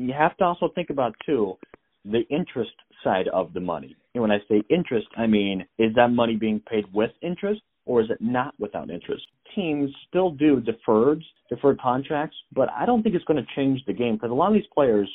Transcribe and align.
you 0.00 0.14
have 0.16 0.36
to 0.38 0.44
also 0.44 0.68
think 0.74 0.90
about 0.90 1.14
too 1.26 1.56
the 2.04 2.22
interest 2.30 2.70
side 3.04 3.28
of 3.28 3.52
the 3.52 3.60
money. 3.60 3.96
And 4.14 4.22
when 4.22 4.30
I 4.30 4.38
say 4.48 4.62
interest, 4.70 5.06
I 5.16 5.26
mean 5.26 5.66
is 5.78 5.94
that 5.96 6.08
money 6.08 6.36
being 6.36 6.60
paid 6.60 6.84
with 6.92 7.10
interest 7.22 7.60
or 7.84 8.00
is 8.02 8.10
it 8.10 8.18
not 8.20 8.54
without 8.58 8.90
interest? 8.90 9.24
Teams 9.54 9.90
still 10.08 10.30
do 10.30 10.60
deferred 10.60 11.22
deferred 11.48 11.80
contracts, 11.80 12.36
but 12.52 12.68
I 12.70 12.86
don't 12.86 13.02
think 13.02 13.14
it's 13.14 13.24
going 13.24 13.44
to 13.44 13.54
change 13.54 13.80
the 13.86 13.92
game 13.92 14.14
because 14.14 14.30
a 14.30 14.34
lot 14.34 14.48
of 14.48 14.54
these 14.54 14.70
players 14.72 15.08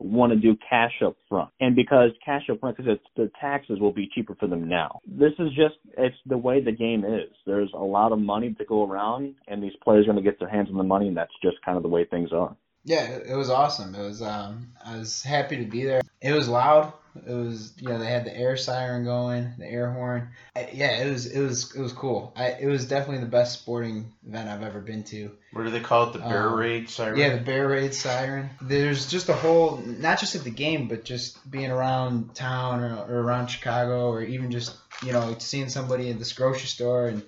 want 0.00 0.32
to 0.32 0.38
do 0.38 0.56
cash 0.68 0.92
up 1.04 1.16
front. 1.28 1.50
And 1.60 1.76
because 1.76 2.10
cash 2.24 2.42
up 2.50 2.60
front, 2.60 2.76
because 2.76 2.98
the 3.16 3.30
taxes 3.40 3.78
will 3.78 3.92
be 3.92 4.08
cheaper 4.14 4.34
for 4.34 4.46
them 4.46 4.68
now. 4.68 5.00
This 5.06 5.32
is 5.38 5.48
just, 5.50 5.74
it's 5.98 6.16
the 6.26 6.38
way 6.38 6.62
the 6.62 6.72
game 6.72 7.04
is. 7.04 7.30
There's 7.46 7.70
a 7.74 7.82
lot 7.84 8.12
of 8.12 8.18
money 8.18 8.54
to 8.54 8.64
go 8.64 8.88
around, 8.88 9.34
and 9.48 9.62
these 9.62 9.72
players 9.84 10.04
are 10.06 10.12
going 10.12 10.22
to 10.22 10.28
get 10.28 10.38
their 10.38 10.48
hands 10.48 10.68
on 10.70 10.76
the 10.76 10.82
money, 10.82 11.08
and 11.08 11.16
that's 11.16 11.32
just 11.42 11.56
kind 11.64 11.76
of 11.76 11.82
the 11.82 11.88
way 11.88 12.04
things 12.04 12.30
are. 12.32 12.56
Yeah, 12.84 13.06
it 13.08 13.34
was 13.34 13.50
awesome. 13.50 13.94
It 13.94 14.02
was, 14.02 14.22
um, 14.22 14.72
I 14.84 14.98
was 14.98 15.22
happy 15.22 15.58
to 15.58 15.64
be 15.64 15.84
there. 15.84 16.02
It 16.20 16.32
was 16.32 16.48
loud. 16.48 16.92
It 17.14 17.32
was 17.32 17.74
you 17.76 17.88
know 17.88 17.98
they 17.98 18.06
had 18.06 18.24
the 18.24 18.34
air 18.34 18.56
siren 18.56 19.04
going, 19.04 19.52
the 19.58 19.66
air 19.66 19.90
horn. 19.90 20.30
I, 20.56 20.70
yeah, 20.72 21.02
it 21.02 21.10
was 21.10 21.26
it 21.26 21.40
was 21.40 21.74
it 21.74 21.80
was 21.80 21.92
cool. 21.92 22.32
I, 22.34 22.52
it 22.52 22.66
was 22.66 22.86
definitely 22.86 23.18
the 23.18 23.30
best 23.30 23.60
sporting 23.60 24.12
event 24.26 24.48
I've 24.48 24.62
ever 24.62 24.80
been 24.80 25.04
to. 25.04 25.30
What 25.52 25.64
do 25.64 25.70
they 25.70 25.80
call 25.80 26.08
it? 26.08 26.14
The 26.14 26.20
bear 26.20 26.48
um, 26.48 26.54
raid 26.54 26.88
siren. 26.88 27.18
Yeah, 27.18 27.36
the 27.36 27.42
bear 27.42 27.68
raid 27.68 27.92
siren. 27.92 28.48
There's 28.62 29.10
just 29.10 29.28
a 29.28 29.34
whole 29.34 29.76
not 29.76 30.20
just 30.20 30.34
at 30.36 30.44
the 30.44 30.50
game, 30.50 30.88
but 30.88 31.04
just 31.04 31.50
being 31.50 31.70
around 31.70 32.34
town 32.34 32.82
or, 32.82 32.96
or 32.96 33.20
around 33.20 33.48
Chicago, 33.48 34.08
or 34.08 34.22
even 34.22 34.50
just 34.50 34.74
you 35.04 35.12
know 35.12 35.36
seeing 35.38 35.68
somebody 35.68 36.10
at 36.10 36.18
this 36.18 36.32
grocery 36.32 36.66
store 36.66 37.08
and 37.08 37.22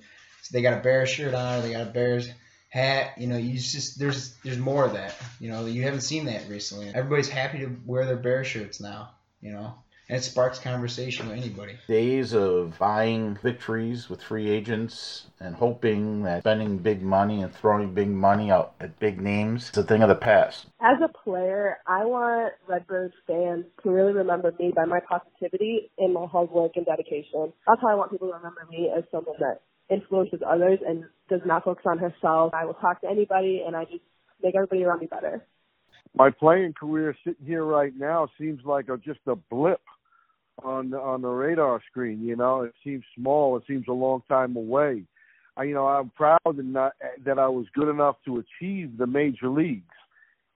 they 0.51 0.63
got 0.63 0.79
a 0.79 0.81
bear 0.81 1.07
shirt 1.07 1.35
on 1.35 1.59
or 1.59 1.63
they 1.63 1.73
got 1.73 1.83
a 1.83 1.91
bear's 1.91 2.31
hat. 2.75 3.17
You 3.19 3.29
know, 3.29 3.37
you 3.37 3.55
just 3.55 3.99
there's 3.99 4.35
there's 4.45 4.59
more 4.59 4.85
of 4.85 4.93
that. 4.95 5.15
You 5.41 5.51
know, 5.51 5.67
you 5.67 5.83
haven't 5.83 6.03
seen 6.03 6.27
that 6.27 6.49
recently. 6.49 6.89
Everybody's 6.89 7.29
happy 7.29 7.59
to 7.61 7.77
wear 7.87 8.05
their 8.05 8.17
bear 8.17 8.45
shirts 8.45 8.81
now 8.81 9.11
you 9.45 9.53
know 9.53 9.75
and 10.09 10.19
it 10.19 10.23
sparks 10.23 10.59
conversation 10.59 11.29
with 11.29 11.39
anybody. 11.39 11.79
Days 11.89 12.35
of 12.35 12.79
buying 12.79 13.39
victories 13.43 14.11
with 14.11 14.23
free 14.23 14.51
agents 14.51 15.29
and 15.41 15.55
hoping 15.55 16.25
that 16.25 16.43
spending 16.43 16.77
big 16.77 17.01
money 17.01 17.41
and 17.41 17.55
throwing 17.55 17.95
big 17.95 18.11
money 18.11 18.51
out 18.51 18.75
at 18.81 18.99
big 18.99 19.19
names 19.19 19.71
is 19.71 19.79
a 19.79 19.83
thing 19.83 20.03
of 20.03 20.11
the 20.11 20.15
past. 20.15 20.67
As 20.83 20.99
a 21.03 21.09
player, 21.09 21.79
I 21.87 22.05
want 22.05 22.53
Redbirds 22.69 23.15
fans 23.27 23.65
to 23.83 23.91
really 23.91 24.13
remember 24.13 24.53
me 24.59 24.73
by 24.77 24.85
my 24.85 25.01
positivity 25.01 25.91
and 25.97 26.13
my 26.13 26.27
hard 26.27 26.51
work 26.51 26.73
and 26.77 26.85
dedication. 26.85 27.55
That's 27.67 27.81
how 27.81 27.89
I 27.89 27.95
want 27.95 28.11
people 28.11 28.29
to 28.29 28.35
remember 28.35 28.67
me 28.71 28.91
as 28.95 29.05
someone 29.11 29.37
that 29.39 29.63
influences 29.91 30.41
others 30.47 30.79
and 30.87 31.05
does 31.29 31.41
not 31.45 31.65
focus 31.65 31.85
on 31.87 31.99
herself. 31.99 32.53
I 32.55 32.65
will 32.65 32.75
talk 32.75 33.01
to 33.03 33.09
anybody 33.09 33.63
and 33.67 33.77
I 33.77 33.85
just 33.85 34.03
make 34.43 34.55
everybody 34.55 34.85
around 34.85 35.01
me 35.01 35.07
better 35.07 35.45
my 36.15 36.31
playing 36.31 36.75
career 36.75 37.17
sitting 37.25 37.45
here 37.45 37.65
right 37.65 37.93
now 37.97 38.29
seems 38.39 38.61
like 38.65 38.89
a, 38.89 38.97
just 38.97 39.21
a 39.27 39.35
blip 39.35 39.81
on 40.63 40.91
the, 40.91 40.99
on 40.99 41.23
the 41.23 41.29
radar 41.29 41.81
screen. 41.91 42.23
You 42.23 42.37
know, 42.37 42.63
it 42.63 42.75
seems 42.85 43.03
small. 43.17 43.57
It 43.57 43.65
seems 43.67 43.87
a 43.89 43.93
long 43.93 44.23
time 44.29 44.57
away. 44.57 45.05
I, 45.57 45.65
you 45.65 45.75
know, 45.75 45.87
I'm 45.87 46.11
proud 46.11 46.41
that 46.45 46.93
that 47.25 47.39
I 47.39 47.49
was 47.49 47.67
good 47.75 47.89
enough 47.89 48.17
to 48.25 48.43
achieve 48.43 48.99
the 48.99 49.07
major 49.07 49.49
leagues, 49.49 49.95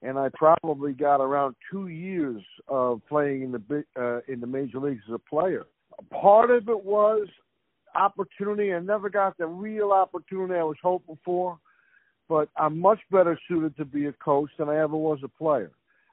and 0.02 0.18
I 0.18 0.28
probably 0.34 0.92
got 0.92 1.20
around 1.20 1.54
two 1.70 1.86
years 1.86 2.42
of 2.66 3.00
playing 3.08 3.42
in 3.42 3.52
the 3.52 3.84
uh, 3.96 4.32
in 4.32 4.40
the 4.40 4.46
major 4.48 4.80
leagues 4.80 5.02
as 5.08 5.14
a 5.14 5.30
player. 5.30 5.66
Part 6.10 6.50
of 6.50 6.68
it 6.68 6.84
was 6.84 7.28
opportunity. 7.98 8.72
I 8.72 8.80
never 8.80 9.10
got 9.10 9.36
the 9.38 9.46
real 9.46 9.92
opportunity 9.92 10.54
I 10.54 10.64
was 10.64 10.76
hoping 10.82 11.18
for 11.24 11.58
but 12.28 12.48
I'm 12.56 12.78
much 12.78 13.00
better 13.10 13.38
suited 13.48 13.76
to 13.78 13.84
be 13.84 14.06
a 14.06 14.12
coach 14.12 14.50
than 14.58 14.68
I 14.68 14.82
ever 14.82 14.96
was 14.96 15.18
a 15.24 15.28
player. 15.28 15.72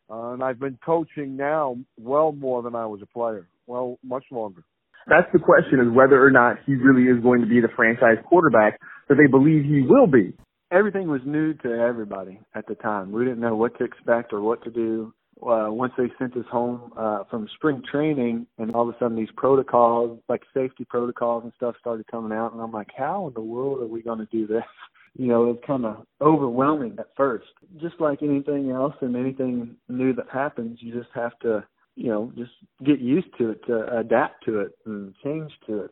Uh, 0.10 0.34
and 0.34 0.44
I've 0.44 0.60
been 0.60 0.78
coaching 0.86 1.36
now 1.36 1.78
well 1.98 2.32
more 2.32 2.62
than 2.62 2.76
I 2.76 2.86
was 2.86 3.02
a 3.02 3.08
player, 3.08 3.48
well, 3.68 3.98
much 4.04 4.24
longer. 4.32 4.64
That's 5.08 5.28
the 5.34 5.40
question 5.40 5.80
is 5.80 5.96
whether 5.96 6.24
or 6.24 6.32
not 6.32 6.58
he 6.66 6.76
really 6.76 7.04
is 7.04 7.22
going 7.22 7.42
to 7.42 7.48
be 7.48 7.60
the 7.60 7.68
franchise 7.76 8.24
quarterback 8.28 8.80
that 9.10 9.16
they 9.16 9.30
believe 9.30 9.64
he 9.64 9.82
will 9.82 10.08
be. 10.08 10.34
Everything 10.72 11.10
was 11.10 11.22
new 11.26 11.54
to 11.54 11.70
everybody 11.70 12.40
at 12.56 12.66
the 12.68 12.76
time. 12.76 13.12
We 13.12 13.24
didn't 13.24 13.40
know 13.40 13.56
what 13.56 13.78
to 13.78 13.84
expect 13.84 14.34
or 14.34 14.42
what 14.42 14.64
to 14.64 14.72
do. 14.72 15.14
Uh, 15.42 15.68
once 15.70 15.92
they 15.98 16.06
sent 16.18 16.36
us 16.38 16.46
home 16.50 16.94
uh, 16.98 17.24
from 17.30 17.48
spring 17.56 17.82
training, 17.92 18.48
and 18.58 18.74
all 18.74 18.88
of 18.88 18.96
a 18.96 18.98
sudden 19.00 19.18
these 19.18 19.30
protocols, 19.36 20.20
like 20.30 20.42
safety 20.54 20.86
protocols 20.86 21.44
and 21.44 21.52
stuff, 21.58 21.76
started 21.80 22.08
coming 22.08 22.36
out, 22.36 22.54
and 22.54 22.62
I'm 22.62 22.72
like, 22.72 22.90
how 22.98 23.28
in 23.28 23.34
the 23.34 23.42
world 23.42 23.82
are 23.82 23.88
we 23.88 24.02
going 24.02 24.20
to 24.20 24.28
do 24.28 24.48
this? 24.48 24.64
you 25.18 25.28
know, 25.28 25.50
it's 25.52 25.66
kind 25.66 25.86
of 25.86 26.06
overwhelming 26.22 26.96
at 27.00 27.08
first. 27.18 27.48
Just 27.82 27.96
like 28.00 28.24
anything 28.24 28.72
else 28.72 28.96
and 29.02 29.16
anything 29.16 29.76
new 29.90 30.14
that 30.14 30.28
happens, 30.32 30.80
you 30.82 30.94
just 30.94 31.12
have 31.14 31.38
to, 31.40 31.66
you 31.96 32.10
know, 32.10 32.32
just 32.38 32.52
get 32.86 33.00
used 33.00 33.28
to 33.38 33.52
it, 33.52 33.66
to 33.68 33.98
adapt 33.98 34.46
to 34.46 34.60
it, 34.60 34.72
and 34.86 35.14
change 35.24 35.52
to 35.68 35.82
it. 35.82 35.92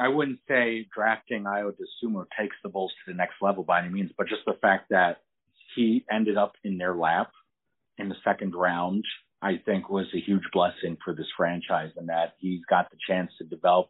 I 0.00 0.08
wouldn't 0.08 0.38
say 0.48 0.86
drafting 0.94 1.44
Ayo 1.44 1.72
Dosunmu 1.72 2.24
takes 2.38 2.56
the 2.62 2.70
Bulls 2.70 2.92
to 3.04 3.12
the 3.12 3.16
next 3.16 3.34
level 3.42 3.62
by 3.62 3.80
any 3.80 3.90
means, 3.90 4.10
but 4.16 4.26
just 4.26 4.42
the 4.46 4.56
fact 4.62 4.88
that 4.88 5.18
he 5.74 6.04
ended 6.10 6.36
up 6.36 6.52
in 6.64 6.78
their 6.78 6.94
lap 6.94 7.30
in 7.98 8.08
the 8.08 8.16
second 8.24 8.54
round, 8.54 9.04
I 9.40 9.60
think 9.64 9.90
was 9.90 10.06
a 10.14 10.20
huge 10.20 10.44
blessing 10.52 10.96
for 11.04 11.14
this 11.14 11.26
franchise 11.36 11.90
and 11.96 12.08
that 12.08 12.34
he's 12.38 12.60
got 12.70 12.90
the 12.90 12.96
chance 13.08 13.30
to 13.38 13.44
develop 13.44 13.88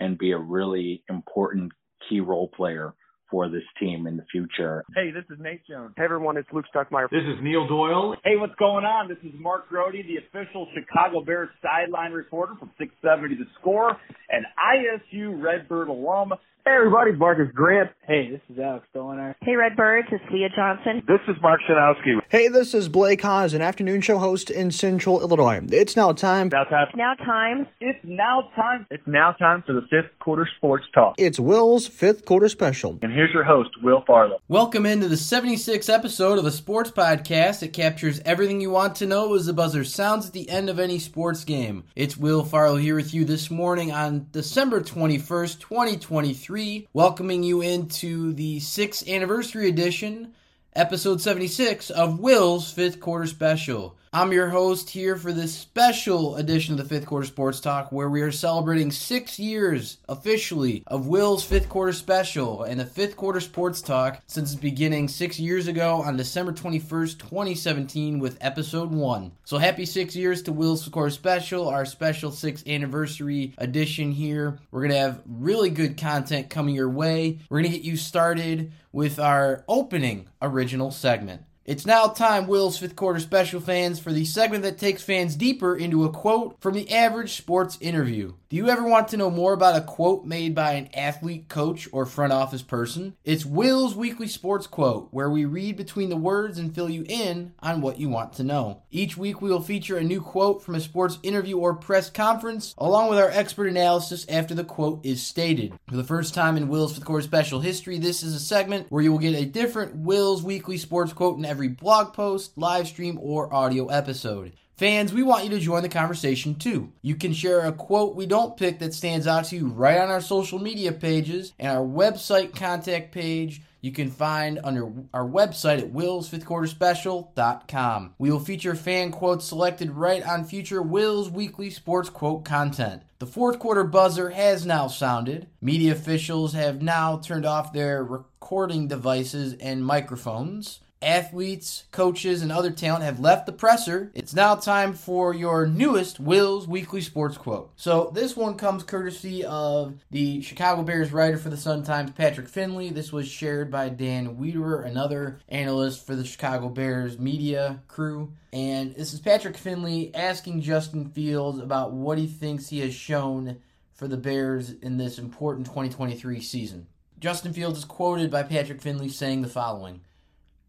and 0.00 0.18
be 0.18 0.32
a 0.32 0.38
really 0.38 1.02
important 1.08 1.72
key 2.08 2.20
role 2.20 2.48
player 2.48 2.94
for 3.30 3.48
this 3.48 3.62
team 3.78 4.06
in 4.06 4.16
the 4.16 4.24
future. 4.30 4.84
Hey, 4.94 5.10
this 5.10 5.24
is 5.30 5.38
Nate 5.38 5.60
Jones. 5.68 5.92
Hey, 5.96 6.04
everyone, 6.04 6.36
it's 6.36 6.48
Luke 6.52 6.64
Stuckmeyer. 6.74 7.10
This 7.10 7.22
is 7.22 7.38
Neil 7.42 7.66
Doyle. 7.68 8.16
Hey, 8.24 8.36
what's 8.36 8.54
going 8.58 8.84
on? 8.84 9.08
This 9.08 9.18
is 9.22 9.38
Mark 9.38 9.68
Grote, 9.68 9.92
the 9.92 10.16
official 10.16 10.66
Chicago 10.74 11.22
Bears 11.22 11.50
sideline 11.62 12.12
reporter 12.12 12.54
from 12.58 12.70
670 12.78 13.36
The 13.36 13.50
Score, 13.60 13.96
and 14.30 14.46
ISU 14.56 15.42
Redbird 15.42 15.88
alum. 15.88 16.32
Hey 16.68 16.74
everybody, 16.76 17.12
Marcus 17.12 17.48
Grant. 17.54 17.88
Hey, 18.06 18.28
this 18.30 18.42
is 18.50 18.60
Alex 18.60 18.84
Stoner. 18.90 19.34
Hey 19.40 19.56
Redbirds, 19.56 20.08
it's 20.12 20.24
Leah 20.30 20.50
Johnson. 20.54 21.02
This 21.08 21.20
is 21.26 21.40
Mark 21.40 21.60
Shanowski. 21.64 22.20
Hey, 22.30 22.48
this 22.48 22.74
is 22.74 22.90
Blake 22.90 23.22
Haas, 23.22 23.54
an 23.54 23.62
afternoon 23.62 24.02
show 24.02 24.18
host 24.18 24.50
in 24.50 24.70
Central 24.70 25.22
Illinois. 25.22 25.62
It's 25.72 25.96
now 25.96 26.12
time. 26.12 26.50
Now 26.52 26.64
time. 26.64 26.88
Now 26.94 27.14
time. 27.14 27.66
It's 27.80 27.98
now 28.04 28.50
time. 28.54 28.86
It's 28.90 29.06
now 29.06 29.32
time 29.32 29.62
for 29.66 29.72
the 29.72 29.80
fifth 29.88 30.10
quarter 30.18 30.46
sports 30.58 30.84
talk. 30.92 31.14
It's 31.16 31.40
Will's 31.40 31.86
fifth 31.86 32.26
quarter 32.26 32.50
special. 32.50 32.98
And 33.00 33.14
here's 33.14 33.32
your 33.32 33.44
host, 33.44 33.70
Will 33.82 34.04
Farlow. 34.06 34.42
Welcome 34.46 34.84
into 34.84 35.08
the 35.08 35.14
76th 35.14 35.88
episode 35.88 36.36
of 36.36 36.44
the 36.44 36.50
Sports 36.50 36.90
Podcast. 36.90 37.62
It 37.62 37.72
captures 37.72 38.20
everything 38.26 38.60
you 38.60 38.72
want 38.72 38.96
to 38.96 39.06
know 39.06 39.34
as 39.34 39.46
the 39.46 39.54
buzzer 39.54 39.82
sounds 39.82 40.26
at 40.26 40.34
the 40.34 40.50
end 40.50 40.68
of 40.68 40.78
any 40.78 40.98
sports 40.98 41.44
game. 41.44 41.84
It's 41.96 42.18
Will 42.18 42.44
Farlow 42.44 42.76
here 42.76 42.96
with 42.96 43.14
you 43.14 43.24
this 43.24 43.50
morning 43.50 43.90
on 43.90 44.26
December 44.32 44.82
21st, 44.82 45.60
2023. 45.60 46.88
Welcoming 46.92 47.42
you 47.42 47.62
into 47.62 48.34
the 48.34 48.60
sixth 48.60 49.08
anniversary 49.08 49.70
edition, 49.70 50.34
episode 50.74 51.20
76 51.20 51.90
of 51.90 52.20
Will's 52.20 52.70
Fifth 52.70 53.00
Quarter 53.00 53.26
Special. 53.26 53.97
I'm 54.10 54.32
your 54.32 54.48
host 54.48 54.88
here 54.88 55.16
for 55.16 55.34
this 55.34 55.54
special 55.54 56.36
edition 56.36 56.72
of 56.72 56.78
the 56.78 56.88
Fifth 56.88 57.04
Quarter 57.04 57.26
Sports 57.26 57.60
Talk, 57.60 57.92
where 57.92 58.08
we 58.08 58.22
are 58.22 58.32
celebrating 58.32 58.90
six 58.90 59.38
years 59.38 59.98
officially 60.08 60.82
of 60.86 61.08
Will's 61.08 61.44
Fifth 61.44 61.68
Quarter 61.68 61.92
Special 61.92 62.62
and 62.62 62.80
the 62.80 62.86
Fifth 62.86 63.18
Quarter 63.18 63.40
Sports 63.40 63.82
Talk 63.82 64.22
since 64.26 64.52
its 64.52 64.60
beginning 64.60 65.08
six 65.08 65.38
years 65.38 65.68
ago 65.68 66.00
on 66.00 66.16
December 66.16 66.54
21st, 66.54 67.18
2017, 67.18 68.18
with 68.18 68.38
episode 68.40 68.90
one. 68.90 69.32
So 69.44 69.58
happy 69.58 69.84
six 69.84 70.16
years 70.16 70.40
to 70.44 70.52
Will's 70.52 70.82
Fifth 70.84 70.92
Quarter 70.94 71.10
Special, 71.10 71.68
our 71.68 71.84
special 71.84 72.30
sixth 72.30 72.66
anniversary 72.66 73.52
edition 73.58 74.10
here. 74.10 74.58
We're 74.70 74.80
going 74.88 74.92
to 74.92 75.00
have 75.00 75.22
really 75.26 75.68
good 75.68 75.98
content 75.98 76.48
coming 76.48 76.74
your 76.74 76.88
way. 76.88 77.40
We're 77.50 77.60
going 77.60 77.72
to 77.72 77.76
get 77.76 77.84
you 77.84 77.98
started 77.98 78.72
with 78.90 79.18
our 79.18 79.64
opening 79.68 80.28
original 80.40 80.92
segment. 80.92 81.42
It's 81.68 81.84
now 81.84 82.06
time, 82.06 82.46
Will's 82.46 82.78
fifth 82.78 82.96
quarter 82.96 83.20
special 83.20 83.60
fans, 83.60 84.00
for 84.00 84.10
the 84.10 84.24
segment 84.24 84.62
that 84.62 84.78
takes 84.78 85.02
fans 85.02 85.36
deeper 85.36 85.76
into 85.76 86.06
a 86.06 86.10
quote 86.10 86.56
from 86.62 86.72
the 86.72 86.90
average 86.90 87.34
sports 87.34 87.76
interview. 87.82 88.32
Do 88.48 88.56
you 88.56 88.70
ever 88.70 88.84
want 88.84 89.08
to 89.08 89.18
know 89.18 89.30
more 89.30 89.52
about 89.52 89.76
a 89.76 89.82
quote 89.82 90.24
made 90.24 90.54
by 90.54 90.72
an 90.72 90.88
athlete, 90.94 91.50
coach, 91.50 91.86
or 91.92 92.06
front 92.06 92.32
office 92.32 92.62
person? 92.62 93.14
It's 93.22 93.44
Will's 93.44 93.94
Weekly 93.94 94.28
Sports 94.28 94.66
Quote, 94.66 95.08
where 95.10 95.28
we 95.28 95.44
read 95.44 95.76
between 95.76 96.08
the 96.08 96.16
words 96.16 96.58
and 96.58 96.74
fill 96.74 96.88
you 96.88 97.04
in 97.06 97.52
on 97.60 97.82
what 97.82 98.00
you 98.00 98.08
want 98.08 98.32
to 98.34 98.44
know. 98.44 98.84
Each 98.90 99.18
week 99.18 99.42
we 99.42 99.50
will 99.50 99.60
feature 99.60 99.98
a 99.98 100.02
new 100.02 100.22
quote 100.22 100.62
from 100.62 100.74
a 100.74 100.80
sports 100.80 101.18
interview 101.22 101.58
or 101.58 101.74
press 101.74 102.08
conference, 102.08 102.74
along 102.78 103.10
with 103.10 103.18
our 103.18 103.28
expert 103.28 103.66
analysis 103.66 104.24
after 104.30 104.54
the 104.54 104.64
quote 104.64 105.04
is 105.04 105.22
stated. 105.22 105.74
For 105.86 105.96
the 105.96 106.02
first 106.02 106.32
time 106.32 106.56
in 106.56 106.68
Will's 106.68 106.94
Fifth 106.94 107.04
Quarter 107.04 107.24
Special 107.24 107.60
history, 107.60 107.98
this 107.98 108.22
is 108.22 108.34
a 108.34 108.40
segment 108.40 108.86
where 108.88 109.02
you 109.02 109.12
will 109.12 109.18
get 109.18 109.34
a 109.34 109.44
different 109.44 109.94
Will's 109.96 110.42
Weekly 110.42 110.78
Sports 110.78 111.12
Quote 111.12 111.36
in 111.36 111.44
every 111.44 111.57
every 111.58 111.66
blog 111.66 112.12
post, 112.12 112.56
live 112.56 112.86
stream, 112.86 113.18
or 113.20 113.52
audio 113.52 113.88
episode. 113.88 114.52
Fans, 114.76 115.12
we 115.12 115.24
want 115.24 115.42
you 115.42 115.50
to 115.50 115.58
join 115.58 115.82
the 115.82 115.88
conversation 115.88 116.54
too. 116.54 116.92
You 117.02 117.16
can 117.16 117.32
share 117.32 117.66
a 117.66 117.72
quote 117.72 118.14
we 118.14 118.26
don't 118.26 118.56
pick 118.56 118.78
that 118.78 118.94
stands 118.94 119.26
out 119.26 119.46
to 119.46 119.56
you 119.56 119.66
right 119.66 119.98
on 119.98 120.08
our 120.08 120.20
social 120.20 120.60
media 120.60 120.92
pages 120.92 121.52
and 121.58 121.76
our 121.76 121.84
website 121.84 122.54
contact 122.54 123.10
page 123.10 123.60
you 123.80 123.90
can 123.90 124.08
find 124.08 124.60
under 124.62 124.88
our 125.12 125.26
website 125.26 125.78
at 125.78 125.92
willsfifthquarterspecial.com. 125.92 128.14
We 128.18 128.30
will 128.30 128.38
feature 128.38 128.76
fan 128.76 129.10
quotes 129.10 129.46
selected 129.46 129.90
right 129.90 130.24
on 130.24 130.44
future 130.44 130.80
Will's 130.80 131.28
weekly 131.28 131.70
sports 131.70 132.08
quote 132.08 132.44
content. 132.44 133.02
The 133.18 133.26
fourth 133.26 133.58
quarter 133.58 133.82
buzzer 133.82 134.30
has 134.30 134.64
now 134.64 134.86
sounded. 134.86 135.48
Media 135.60 135.90
officials 135.90 136.52
have 136.52 136.82
now 136.82 137.18
turned 137.18 137.46
off 137.46 137.72
their 137.72 138.04
recording 138.04 138.86
devices 138.86 139.54
and 139.54 139.84
microphones 139.84 140.78
athletes, 141.00 141.84
coaches, 141.92 142.42
and 142.42 142.50
other 142.50 142.70
talent 142.70 143.04
have 143.04 143.20
left 143.20 143.46
the 143.46 143.52
presser. 143.52 144.10
It's 144.14 144.34
now 144.34 144.54
time 144.54 144.94
for 144.94 145.34
your 145.34 145.66
newest 145.66 146.18
Will's 146.20 146.66
Weekly 146.66 147.00
Sports 147.00 147.36
Quote. 147.36 147.70
So 147.76 148.10
this 148.14 148.36
one 148.36 148.56
comes 148.56 148.82
courtesy 148.82 149.44
of 149.44 149.94
the 150.10 150.40
Chicago 150.42 150.82
Bears 150.82 151.12
writer 151.12 151.38
for 151.38 151.50
the 151.50 151.56
Sun 151.56 151.84
Times, 151.84 152.10
Patrick 152.12 152.48
Finley. 152.48 152.90
This 152.90 153.12
was 153.12 153.28
shared 153.28 153.70
by 153.70 153.88
Dan 153.88 154.36
Wiederer, 154.36 154.86
another 154.86 155.40
analyst 155.48 156.06
for 156.06 156.14
the 156.14 156.24
Chicago 156.24 156.68
Bears 156.68 157.18
media 157.18 157.82
crew. 157.88 158.32
And 158.52 158.94
this 158.94 159.12
is 159.12 159.20
Patrick 159.20 159.56
Finley 159.56 160.14
asking 160.14 160.62
Justin 160.62 161.10
Fields 161.10 161.58
about 161.58 161.92
what 161.92 162.18
he 162.18 162.26
thinks 162.26 162.68
he 162.68 162.80
has 162.80 162.94
shown 162.94 163.58
for 163.94 164.08
the 164.08 164.16
Bears 164.16 164.70
in 164.70 164.96
this 164.96 165.18
important 165.18 165.66
2023 165.66 166.40
season. 166.40 166.86
Justin 167.18 167.52
Fields 167.52 167.78
is 167.78 167.84
quoted 167.84 168.30
by 168.30 168.44
Patrick 168.44 168.80
Finley 168.80 169.08
saying 169.08 169.42
the 169.42 169.48
following 169.48 170.00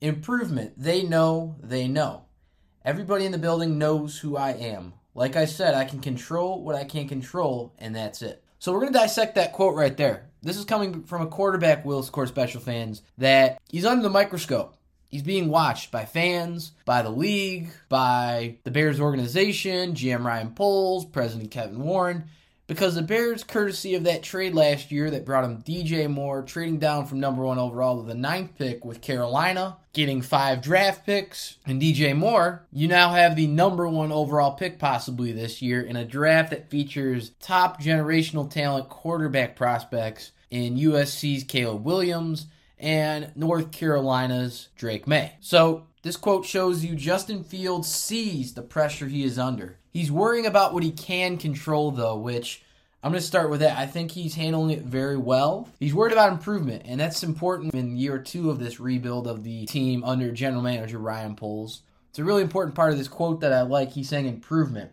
Improvement. 0.02 0.74
They 0.78 1.04
know, 1.04 1.56
they 1.62 1.88
know. 1.88 2.26
Everybody 2.86 3.26
in 3.26 3.34
the 3.34 3.38
building 3.38 3.78
knows 3.78 4.18
who 4.18 4.38
I 4.38 4.52
am. 4.52 4.94
Like 5.14 5.36
I 5.36 5.46
said, 5.46 5.74
I 5.74 5.84
can 5.84 6.00
control 6.00 6.64
what 6.64 6.76
I 6.76 6.86
can't 6.86 7.10
control, 7.10 7.76
and 7.78 7.94
that's 7.94 8.22
it. 8.22 8.42
So 8.60 8.72
we're 8.72 8.80
going 8.80 8.94
to 8.94 9.00
dissect 9.00 9.36
that 9.36 9.52
quote 9.52 9.76
right 9.76 9.96
there. 9.96 10.30
This 10.42 10.58
is 10.58 10.64
coming 10.64 11.04
from 11.04 11.22
a 11.22 11.28
quarterback, 11.28 11.84
Will 11.84 12.04
Score 12.04 12.28
Special 12.28 12.62
fans, 12.62 13.02
that 13.18 13.60
he's 13.68 13.86
under 13.86 14.04
the 14.04 14.10
microscope. 14.10 14.76
He's 15.10 15.24
being 15.24 15.50
watched 15.50 15.92
by 15.92 16.06
fans, 16.06 16.72
by 16.86 17.02
the 17.02 17.10
league, 17.10 17.72
by 17.90 18.58
the 18.64 18.72
Bears 18.72 19.02
organization, 19.02 19.94
GM 19.94 20.24
Ryan 20.24 20.52
Poles, 20.52 21.06
President 21.06 21.52
Kevin 21.52 21.82
Warren 21.82 22.26
because 22.70 22.94
the 22.94 23.02
Bears, 23.02 23.44
courtesy 23.44 23.96
of 23.96 24.04
that 24.04 24.22
trade 24.22 24.54
last 24.54 24.92
year 24.92 25.10
that 25.10 25.26
brought 25.26 25.44
him 25.44 25.64
DJ 25.64 26.08
Moore, 26.08 26.44
trading 26.44 26.78
down 26.78 27.08
from 27.08 27.20
number 27.20 27.42
one 27.42 27.58
overall 27.58 28.00
to 28.00 28.08
the 28.08 28.14
ninth 28.14 28.56
pick 28.60 28.86
with 28.86 29.02
Carolina, 29.02 29.78
getting 29.92 30.22
five 30.22 30.62
draft 30.62 31.04
picks, 31.04 31.58
and 31.66 31.82
DJ 31.82 32.16
Moore, 32.16 32.68
you 32.72 32.88
now 32.88 33.10
have 33.10 33.36
the 33.36 33.48
number 33.48 33.88
one 33.88 34.12
overall 34.12 34.52
pick 34.52 34.78
possibly 34.78 35.32
this 35.32 35.64
year 35.64 35.82
in 35.82 35.96
a 35.96 36.06
draft 36.06 36.52
that 36.52 36.70
features 36.70 37.32
top 37.42 37.82
generational 37.82 38.48
talent 38.48 38.88
quarterback 38.88 39.56
prospects 39.56 40.32
in 40.52 40.78
USC's 40.78 41.44
Caleb 41.44 41.84
Williams 41.84 42.46
and 42.78 43.32
North 43.36 43.72
Carolina's 43.72 44.70
Drake 44.78 45.08
Maye. 45.08 45.34
So 45.40 45.88
this 46.04 46.18
quote 46.18 46.46
shows 46.46 46.86
you 46.86 46.96
Justin 46.96 47.44
Fields 47.44 47.92
sees 47.92 48.54
the 48.54 48.62
pressure 48.62 49.08
he 49.08 49.24
is 49.24 49.40
under. 49.40 49.79
He's 49.92 50.12
worrying 50.12 50.46
about 50.46 50.74
what 50.74 50.84
he 50.84 50.92
can 50.92 51.38
control, 51.38 51.92
though, 51.92 52.18
which 52.18 52.64
I'm 53.02 53.12
going 53.12 53.22
to 53.22 53.26
start 53.26 53.50
with 53.50 53.62
that. 53.62 53.78
I 53.78 53.86
think 53.86 54.12
he's 54.12 54.36
handling 54.36 54.72
it 54.72 54.84
very 54.84 55.16
well. 55.16 55.70
He's 55.80 55.94
worried 55.94 56.12
about 56.12 56.34
improvement, 56.34 56.84
and 56.86 57.00
that's 57.00 57.24
important 57.24 57.74
in 57.74 57.96
year 57.96 58.20
two 58.20 58.50
of 58.50 58.60
this 58.60 58.80
rebuild 58.80 59.26
of 59.26 59.44
the 59.44 59.66
team 59.68 60.04
under 60.04 60.32
general 60.32 60.62
manager 60.62 61.00
Ryan 61.00 61.36
Poles. 61.36 61.82
It's 62.10 62.20
a 62.20 62.24
really 62.26 62.42
important 62.42 62.76
part 62.76 62.92
of 62.92 62.98
this 62.98 63.08
quote 63.08 63.40
that 63.40 63.54
I 63.54 63.62
like. 63.62 63.92
He's 63.92 64.10
saying 64.10 64.26
improvement. 64.26 64.92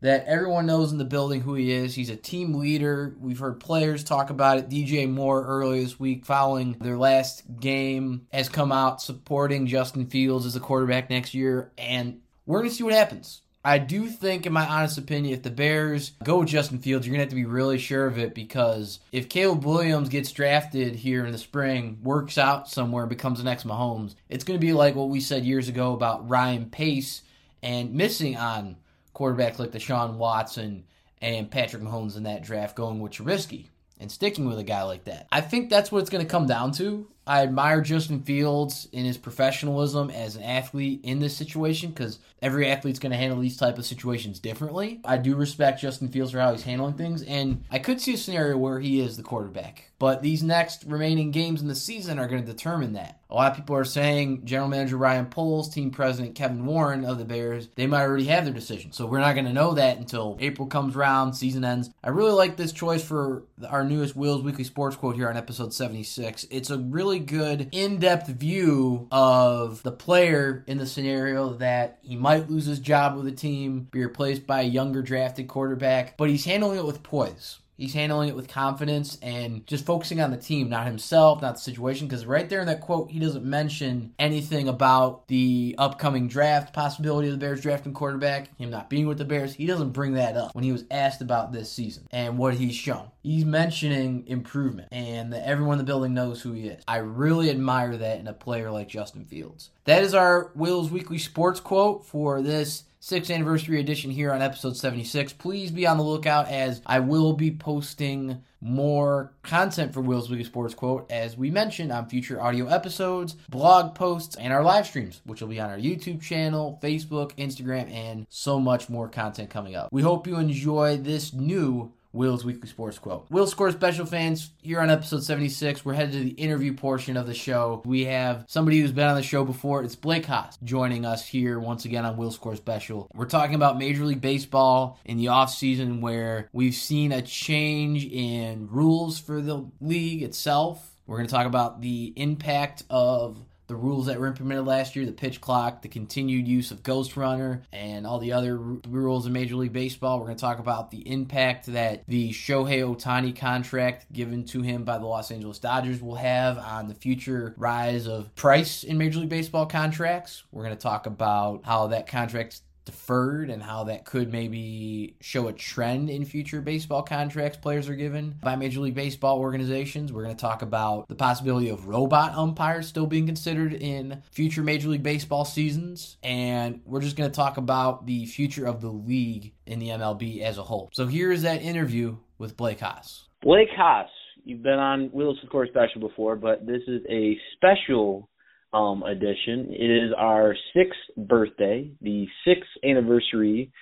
That 0.00 0.26
everyone 0.26 0.66
knows 0.66 0.92
in 0.92 0.98
the 0.98 1.04
building 1.04 1.40
who 1.40 1.54
he 1.54 1.72
is. 1.72 1.96
He's 1.96 2.10
a 2.10 2.14
team 2.14 2.54
leader. 2.54 3.16
We've 3.18 3.40
heard 3.40 3.58
players 3.58 4.04
talk 4.04 4.30
about 4.30 4.58
it. 4.58 4.68
DJ 4.68 5.10
Moore 5.10 5.44
earlier 5.44 5.82
this 5.82 5.98
week, 5.98 6.24
following 6.24 6.76
their 6.80 6.96
last 6.96 7.42
game, 7.58 8.28
has 8.32 8.48
come 8.48 8.70
out 8.70 9.02
supporting 9.02 9.66
Justin 9.66 10.06
Fields 10.06 10.46
as 10.46 10.54
a 10.54 10.60
quarterback 10.60 11.10
next 11.10 11.34
year. 11.34 11.72
And 11.76 12.20
we're 12.46 12.60
going 12.60 12.70
to 12.70 12.76
see 12.76 12.84
what 12.84 12.94
happens. 12.94 13.42
I 13.68 13.76
do 13.76 14.08
think, 14.08 14.46
in 14.46 14.52
my 14.54 14.66
honest 14.66 14.96
opinion, 14.96 15.34
if 15.34 15.42
the 15.42 15.50
Bears 15.50 16.12
go 16.24 16.38
with 16.38 16.48
Justin 16.48 16.78
Fields, 16.78 17.06
you're 17.06 17.12
going 17.12 17.18
to 17.18 17.24
have 17.24 17.28
to 17.28 17.36
be 17.36 17.44
really 17.44 17.76
sure 17.76 18.06
of 18.06 18.18
it 18.18 18.34
because 18.34 18.98
if 19.12 19.28
Caleb 19.28 19.62
Williams 19.62 20.08
gets 20.08 20.32
drafted 20.32 20.94
here 20.94 21.26
in 21.26 21.32
the 21.32 21.38
spring, 21.38 21.98
works 22.02 22.38
out 22.38 22.70
somewhere, 22.70 23.04
becomes 23.04 23.40
the 23.40 23.44
next 23.44 23.66
Mahomes, 23.66 24.14
it's 24.30 24.42
going 24.42 24.58
to 24.58 24.66
be 24.66 24.72
like 24.72 24.94
what 24.94 25.10
we 25.10 25.20
said 25.20 25.44
years 25.44 25.68
ago 25.68 25.92
about 25.92 26.30
Ryan 26.30 26.70
Pace 26.70 27.20
and 27.62 27.92
missing 27.92 28.38
on 28.38 28.78
quarterbacks 29.14 29.58
like 29.58 29.72
Deshaun 29.72 30.14
Watson 30.14 30.84
and 31.20 31.50
Patrick 31.50 31.82
Mahomes 31.82 32.16
in 32.16 32.22
that 32.22 32.42
draft, 32.42 32.74
going 32.74 33.00
with 33.00 33.12
Trubisky 33.12 33.66
and 34.00 34.10
sticking 34.10 34.46
with 34.46 34.58
a 34.58 34.64
guy 34.64 34.84
like 34.84 35.04
that. 35.04 35.26
I 35.30 35.42
think 35.42 35.68
that's 35.68 35.92
what 35.92 35.98
it's 35.98 36.10
going 36.10 36.24
to 36.24 36.30
come 36.30 36.46
down 36.46 36.72
to. 36.72 37.06
I 37.28 37.42
admire 37.42 37.82
Justin 37.82 38.22
Fields 38.22 38.88
in 38.90 39.04
his 39.04 39.18
professionalism 39.18 40.08
as 40.08 40.34
an 40.34 40.42
athlete 40.42 41.00
in 41.02 41.18
this 41.18 41.36
situation 41.36 41.90
because 41.90 42.18
every 42.40 42.70
athlete's 42.70 42.98
going 42.98 43.12
to 43.12 43.18
handle 43.18 43.38
these 43.38 43.58
type 43.58 43.76
of 43.76 43.84
situations 43.84 44.38
differently. 44.38 45.00
I 45.04 45.18
do 45.18 45.36
respect 45.36 45.80
Justin 45.80 46.08
Fields 46.08 46.32
for 46.32 46.38
how 46.38 46.52
he's 46.52 46.62
handling 46.62 46.94
things, 46.94 47.22
and 47.22 47.64
I 47.70 47.80
could 47.80 48.00
see 48.00 48.14
a 48.14 48.16
scenario 48.16 48.56
where 48.56 48.80
he 48.80 49.00
is 49.00 49.18
the 49.18 49.22
quarterback. 49.22 49.90
But 49.98 50.22
these 50.22 50.42
next 50.42 50.84
remaining 50.84 51.32
games 51.32 51.60
in 51.60 51.68
the 51.68 51.74
season 51.74 52.18
are 52.18 52.28
going 52.28 52.44
to 52.44 52.52
determine 52.52 52.92
that. 52.92 53.20
A 53.30 53.34
lot 53.34 53.50
of 53.50 53.56
people 53.56 53.76
are 53.76 53.84
saying 53.84 54.46
General 54.46 54.68
Manager 54.68 54.96
Ryan 54.96 55.26
Poles, 55.26 55.68
Team 55.68 55.90
President 55.90 56.34
Kevin 56.34 56.64
Warren 56.64 57.04
of 57.04 57.18
the 57.18 57.24
Bears, 57.24 57.68
they 57.74 57.86
might 57.86 58.02
already 58.02 58.26
have 58.26 58.44
their 58.44 58.54
decision. 58.54 58.92
So 58.92 59.06
we're 59.06 59.18
not 59.18 59.34
going 59.34 59.46
to 59.46 59.52
know 59.52 59.74
that 59.74 59.98
until 59.98 60.38
April 60.40 60.68
comes 60.68 60.96
around, 60.96 61.34
season 61.34 61.64
ends. 61.64 61.90
I 62.02 62.10
really 62.10 62.32
like 62.32 62.56
this 62.56 62.72
choice 62.72 63.04
for 63.04 63.44
our 63.68 63.84
newest 63.84 64.16
Will's 64.16 64.42
Weekly 64.42 64.64
Sports 64.64 64.96
Quote 64.96 65.16
here 65.16 65.28
on 65.28 65.36
episode 65.36 65.74
76. 65.74 66.46
It's 66.50 66.70
a 66.70 66.78
really 66.78 67.17
good 67.18 67.68
in-depth 67.72 68.28
view 68.28 69.08
of 69.10 69.82
the 69.82 69.92
player 69.92 70.64
in 70.66 70.78
the 70.78 70.86
scenario 70.86 71.54
that 71.54 71.98
he 72.02 72.16
might 72.16 72.50
lose 72.50 72.66
his 72.66 72.78
job 72.78 73.16
with 73.16 73.26
a 73.26 73.32
team, 73.32 73.88
be 73.90 74.02
replaced 74.04 74.46
by 74.46 74.60
a 74.60 74.64
younger 74.64 75.02
drafted 75.02 75.48
quarterback, 75.48 76.16
but 76.16 76.28
he's 76.28 76.44
handling 76.44 76.78
it 76.78 76.84
with 76.84 77.02
poise. 77.02 77.58
He's 77.78 77.94
handling 77.94 78.28
it 78.28 78.36
with 78.36 78.48
confidence 78.48 79.18
and 79.22 79.64
just 79.66 79.86
focusing 79.86 80.20
on 80.20 80.32
the 80.32 80.36
team, 80.36 80.68
not 80.68 80.86
himself, 80.86 81.40
not 81.40 81.54
the 81.54 81.60
situation. 81.60 82.08
Because 82.08 82.26
right 82.26 82.48
there 82.48 82.60
in 82.60 82.66
that 82.66 82.80
quote, 82.80 83.08
he 83.08 83.20
doesn't 83.20 83.44
mention 83.44 84.12
anything 84.18 84.68
about 84.68 85.28
the 85.28 85.76
upcoming 85.78 86.26
draft 86.26 86.74
possibility 86.74 87.28
of 87.28 87.32
the 87.32 87.38
Bears 87.38 87.60
drafting 87.60 87.94
quarterback, 87.94 88.54
him 88.58 88.70
not 88.70 88.90
being 88.90 89.06
with 89.06 89.18
the 89.18 89.24
Bears. 89.24 89.54
He 89.54 89.66
doesn't 89.66 89.90
bring 89.90 90.14
that 90.14 90.36
up 90.36 90.54
when 90.56 90.64
he 90.64 90.72
was 90.72 90.84
asked 90.90 91.22
about 91.22 91.52
this 91.52 91.70
season 91.72 92.08
and 92.10 92.36
what 92.36 92.54
he's 92.54 92.74
shown. 92.74 93.08
He's 93.22 93.44
mentioning 93.44 94.26
improvement 94.26 94.88
and 94.90 95.32
that 95.32 95.46
everyone 95.46 95.74
in 95.74 95.78
the 95.78 95.84
building 95.84 96.14
knows 96.14 96.42
who 96.42 96.52
he 96.52 96.66
is. 96.66 96.82
I 96.88 96.96
really 96.96 97.48
admire 97.48 97.96
that 97.96 98.18
in 98.18 98.26
a 98.26 98.32
player 98.32 98.72
like 98.72 98.88
Justin 98.88 99.24
Fields. 99.24 99.70
That 99.84 100.02
is 100.02 100.14
our 100.14 100.50
Will's 100.56 100.90
Weekly 100.90 101.18
Sports 101.18 101.60
quote 101.60 102.04
for 102.04 102.42
this 102.42 102.82
sixth 103.00 103.30
anniversary 103.30 103.80
edition 103.80 104.10
here 104.10 104.32
on 104.32 104.42
episode 104.42 104.76
76. 104.76 105.32
Please 105.34 105.70
be 105.70 105.86
on 105.86 105.96
the 105.96 106.02
lookout 106.02 106.48
as 106.48 106.82
I 106.86 107.00
will 107.00 107.32
be 107.32 107.50
posting 107.50 108.42
more 108.60 109.32
content 109.42 109.94
for 109.94 110.00
Will's 110.00 110.28
Weekly 110.28 110.44
Sports 110.44 110.74
Quote, 110.74 111.10
as 111.10 111.36
we 111.36 111.50
mentioned 111.50 111.92
on 111.92 112.08
future 112.08 112.40
audio 112.40 112.66
episodes, 112.66 113.36
blog 113.48 113.94
posts, 113.94 114.34
and 114.36 114.52
our 114.52 114.64
live 114.64 114.86
streams, 114.86 115.20
which 115.24 115.40
will 115.40 115.48
be 115.48 115.60
on 115.60 115.70
our 115.70 115.78
YouTube 115.78 116.20
channel, 116.20 116.78
Facebook, 116.82 117.32
Instagram, 117.36 117.90
and 117.92 118.26
so 118.30 118.58
much 118.58 118.88
more 118.88 119.08
content 119.08 119.48
coming 119.50 119.76
up. 119.76 119.92
We 119.92 120.02
hope 120.02 120.26
you 120.26 120.36
enjoy 120.36 120.96
this 120.96 121.32
new 121.32 121.92
Will's 122.12 122.44
Weekly 122.44 122.68
Sports 122.68 122.98
Quote. 122.98 123.26
Will 123.30 123.46
Score 123.46 123.70
Special 123.70 124.06
fans, 124.06 124.50
here 124.62 124.80
on 124.80 124.90
episode 124.90 125.22
76, 125.22 125.84
we're 125.84 125.94
headed 125.94 126.12
to 126.12 126.20
the 126.20 126.30
interview 126.30 126.72
portion 126.74 127.16
of 127.16 127.26
the 127.26 127.34
show. 127.34 127.82
We 127.84 128.06
have 128.06 128.44
somebody 128.48 128.80
who's 128.80 128.92
been 128.92 129.08
on 129.08 129.16
the 129.16 129.22
show 129.22 129.44
before. 129.44 129.82
It's 129.82 129.96
Blake 129.96 130.26
Haas 130.26 130.58
joining 130.64 131.04
us 131.04 131.26
here 131.26 131.58
once 131.58 131.84
again 131.84 132.04
on 132.04 132.16
Will 132.16 132.30
Score 132.30 132.56
Special. 132.56 133.10
We're 133.14 133.26
talking 133.26 133.54
about 133.54 133.78
Major 133.78 134.04
League 134.04 134.20
Baseball 134.20 134.98
in 135.04 135.18
the 135.18 135.26
offseason 135.26 136.00
where 136.00 136.48
we've 136.52 136.74
seen 136.74 137.12
a 137.12 137.22
change 137.22 138.04
in 138.06 138.68
rules 138.70 139.18
for 139.18 139.40
the 139.40 139.70
league 139.80 140.22
itself. 140.22 140.94
We're 141.06 141.16
going 141.16 141.28
to 141.28 141.34
talk 141.34 141.46
about 141.46 141.80
the 141.80 142.12
impact 142.16 142.84
of 142.90 143.42
the 143.68 143.76
rules 143.76 144.06
that 144.06 144.18
were 144.18 144.26
implemented 144.26 144.66
last 144.66 144.96
year, 144.96 145.06
the 145.06 145.12
pitch 145.12 145.40
clock, 145.40 145.82
the 145.82 145.88
continued 145.88 146.48
use 146.48 146.70
of 146.70 146.82
Ghost 146.82 147.16
Runner, 147.16 147.62
and 147.72 148.06
all 148.06 148.18
the 148.18 148.32
other 148.32 148.56
rules 148.56 149.26
in 149.26 149.32
Major 149.32 149.56
League 149.56 149.72
Baseball. 149.72 150.18
We're 150.18 150.26
going 150.26 150.36
to 150.36 150.40
talk 150.40 150.58
about 150.58 150.90
the 150.90 151.08
impact 151.08 151.66
that 151.66 152.04
the 152.08 152.30
Shohei 152.30 152.82
Ohtani 152.82 153.36
contract 153.36 154.10
given 154.12 154.44
to 154.46 154.62
him 154.62 154.84
by 154.84 154.98
the 154.98 155.06
Los 155.06 155.30
Angeles 155.30 155.58
Dodgers 155.58 156.00
will 156.00 156.16
have 156.16 156.58
on 156.58 156.88
the 156.88 156.94
future 156.94 157.54
rise 157.58 158.08
of 158.08 158.34
price 158.34 158.84
in 158.84 158.96
Major 158.96 159.20
League 159.20 159.28
Baseball 159.28 159.66
contracts. 159.66 160.44
We're 160.50 160.64
going 160.64 160.76
to 160.76 160.82
talk 160.82 161.06
about 161.06 161.64
how 161.64 161.88
that 161.88 162.06
contract 162.06 162.62
deferred 162.88 163.50
and 163.50 163.62
how 163.62 163.84
that 163.84 164.06
could 164.06 164.32
maybe 164.32 165.14
show 165.20 165.46
a 165.48 165.52
trend 165.52 166.08
in 166.08 166.24
future 166.24 166.62
baseball 166.62 167.02
contracts 167.02 167.58
players 167.58 167.86
are 167.86 167.94
given 167.94 168.34
by 168.42 168.56
Major 168.56 168.80
League 168.80 168.94
Baseball 168.94 169.38
organizations. 169.38 170.10
We're 170.10 170.24
going 170.24 170.34
to 170.34 170.40
talk 170.40 170.62
about 170.62 171.06
the 171.06 171.14
possibility 171.14 171.68
of 171.68 171.86
robot 171.86 172.34
umpires 172.34 172.88
still 172.88 173.06
being 173.06 173.26
considered 173.26 173.74
in 173.74 174.22
future 174.30 174.62
Major 174.62 174.88
League 174.88 175.02
Baseball 175.02 175.44
seasons. 175.44 176.16
And 176.22 176.80
we're 176.86 177.02
just 177.02 177.14
going 177.14 177.30
to 177.30 177.36
talk 177.36 177.58
about 177.58 178.06
the 178.06 178.24
future 178.24 178.66
of 178.66 178.80
the 178.80 178.88
league 178.90 179.52
in 179.66 179.80
the 179.80 179.88
MLB 179.88 180.40
as 180.40 180.56
a 180.56 180.62
whole. 180.62 180.88
So 180.94 181.06
here 181.06 181.30
is 181.30 181.42
that 181.42 181.60
interview 181.60 182.16
with 182.38 182.56
Blake 182.56 182.80
Haas. 182.80 183.28
Blake 183.42 183.68
Haas, 183.76 184.08
you've 184.44 184.62
been 184.62 184.78
on 184.78 185.08
Wheels 185.12 185.38
of 185.44 185.50
Course 185.50 185.68
Special 185.68 186.00
before, 186.00 186.36
but 186.36 186.66
this 186.66 186.80
is 186.88 187.02
a 187.10 187.36
special 187.54 188.30
um, 188.72 189.02
edition. 189.02 189.68
It 189.70 189.90
is 189.90 190.12
our 190.16 190.54
sixth 190.74 191.28
birthday, 191.28 191.90
the 192.00 192.26
sixth 192.44 192.70
anniversary 192.84 193.72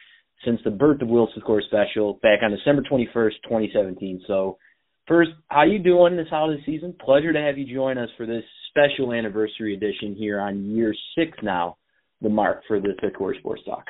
since 0.44 0.60
the 0.64 0.70
birth 0.70 1.02
of 1.02 1.08
Wheels 1.08 1.30
of 1.36 1.42
Course 1.44 1.64
Special 1.66 2.14
back 2.22 2.40
on 2.42 2.50
December 2.50 2.82
21st, 2.82 3.32
2017. 3.44 4.22
So, 4.26 4.58
first, 5.08 5.30
how 5.48 5.64
you 5.64 5.78
doing 5.78 6.16
this 6.16 6.28
holiday 6.28 6.62
season? 6.64 6.94
Pleasure 7.00 7.32
to 7.32 7.40
have 7.40 7.58
you 7.58 7.72
join 7.72 7.98
us 7.98 8.10
for 8.16 8.26
this 8.26 8.44
special 8.70 9.12
anniversary 9.12 9.74
edition 9.74 10.14
here 10.14 10.38
on 10.40 10.70
year 10.70 10.94
six 11.16 11.36
now, 11.42 11.76
the 12.20 12.28
mark 12.28 12.62
for 12.68 12.80
the 12.80 12.94
Fifth 13.00 13.14
Quarter 13.14 13.38
Sports 13.40 13.62
Talk. 13.64 13.84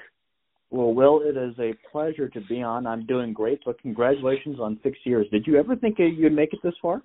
Well, 0.71 0.95
Will, 0.95 1.23
it 1.23 1.37
is 1.37 1.55
a 1.59 1.75
pleasure 1.91 2.29
to 2.29 2.41
be 2.49 2.63
on. 2.63 2.87
I'm 2.87 3.07
doing 3.07 3.33
great, 3.33 3.61
so 3.65 3.73
congratulations 3.81 4.59
on 4.61 4.81
six 4.83 4.99
years. 5.05 5.27
Did 5.31 5.47
you 5.47 5.57
ever 5.57 5.77
think 5.77 5.97
you'd 5.99 6.33
make 6.33 6.53
it 6.53 6.59
this 6.63 6.75
far? 6.83 7.03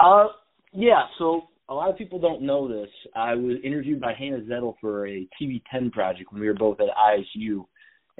Uh, 0.00 0.28
yeah. 0.72 1.04
So 1.18 1.42
a 1.72 1.74
lot 1.74 1.88
of 1.88 1.96
people 1.96 2.18
don't 2.18 2.42
know 2.42 2.68
this. 2.68 2.90
I 3.16 3.34
was 3.34 3.56
interviewed 3.64 3.98
by 3.98 4.12
Hannah 4.12 4.40
Zettel 4.40 4.74
for 4.78 5.06
a 5.06 5.26
TV 5.40 5.62
10 5.72 5.90
project 5.90 6.30
when 6.30 6.42
we 6.42 6.46
were 6.46 6.54
both 6.54 6.78
at 6.80 6.86
ISU, 6.88 7.64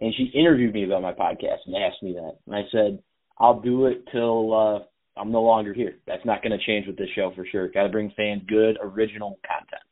and 0.00 0.14
she 0.16 0.32
interviewed 0.34 0.72
me 0.72 0.84
about 0.84 1.02
my 1.02 1.12
podcast 1.12 1.58
and 1.66 1.76
asked 1.76 2.02
me 2.02 2.14
that. 2.14 2.38
And 2.46 2.56
I 2.56 2.62
said, 2.72 3.02
I'll 3.38 3.60
do 3.60 3.86
it 3.86 4.04
till 4.10 4.54
uh, 4.54 5.20
I'm 5.20 5.30
no 5.30 5.42
longer 5.42 5.74
here. 5.74 5.98
That's 6.06 6.24
not 6.24 6.42
going 6.42 6.58
to 6.58 6.64
change 6.64 6.86
with 6.86 6.96
this 6.96 7.10
show 7.14 7.30
for 7.36 7.44
sure. 7.52 7.68
Got 7.68 7.82
to 7.82 7.88
bring 7.90 8.10
fans 8.16 8.42
good, 8.48 8.78
original 8.80 9.38
content. 9.46 9.82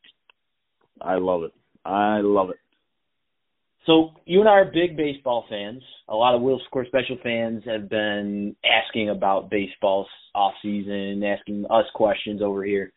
I 0.99 1.15
love 1.17 1.43
it. 1.43 1.51
I 1.85 2.21
love 2.21 2.49
it. 2.49 2.57
So 3.85 4.09
you 4.25 4.39
and 4.39 4.49
I 4.49 4.53
are 4.53 4.65
big 4.65 4.97
baseball 4.97 5.45
fans. 5.47 5.83
A 6.07 6.15
lot 6.15 6.33
of 6.33 6.41
Will 6.41 6.61
Score 6.65 6.85
Special 6.85 7.17
fans 7.21 7.61
have 7.67 7.89
been 7.89 8.55
asking 8.65 9.11
about 9.11 9.51
baseball 9.51 10.07
off 10.33 10.53
season, 10.63 11.23
asking 11.23 11.65
us 11.69 11.85
questions 11.93 12.41
over 12.41 12.63
here 12.63 12.91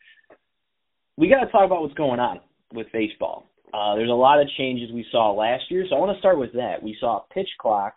we 1.17 1.29
got 1.29 1.45
to 1.45 1.51
talk 1.51 1.65
about 1.65 1.83
what's 1.83 1.95
going 1.95 2.21
on 2.21 2.41
with 2.73 2.87
baseball. 2.93 3.47
Uh, 3.73 3.95
there's 3.97 4.11
a 4.11 4.13
lot 4.13 4.41
of 4.41 4.49
changes 4.57 4.91
we 4.93 5.07
saw 5.11 5.33
last 5.33 5.65
year, 5.71 5.85
so 5.89 5.97
I 5.97 5.99
want 5.99 6.15
to 6.15 6.19
start 6.21 6.39
with 6.39 6.53
that. 6.55 6.83
We 6.83 6.97
saw 7.01 7.19
a 7.19 7.35
pitch 7.35 7.49
clock 7.61 7.95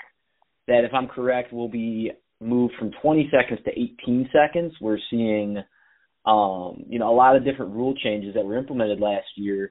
that, 0.67 0.83
if 0.83 0.93
I'm 0.93 1.07
correct, 1.07 1.53
will 1.53 1.69
be 1.69 2.12
moved 2.41 2.74
from 2.79 2.91
20 3.01 3.31
seconds 3.31 3.59
to 3.65 3.71
18 3.71 4.29
seconds. 4.33 4.74
We're 4.81 4.97
seeing, 5.09 5.57
um, 6.25 6.83
you 6.88 7.00
know, 7.00 7.12
a 7.12 7.15
lot 7.15 7.36
of 7.36 7.45
different 7.45 7.74
rule 7.74 7.93
changes 8.03 8.33
that 8.33 8.45
were 8.45 8.57
implemented 8.57 9.00
last 9.00 9.27
year. 9.36 9.69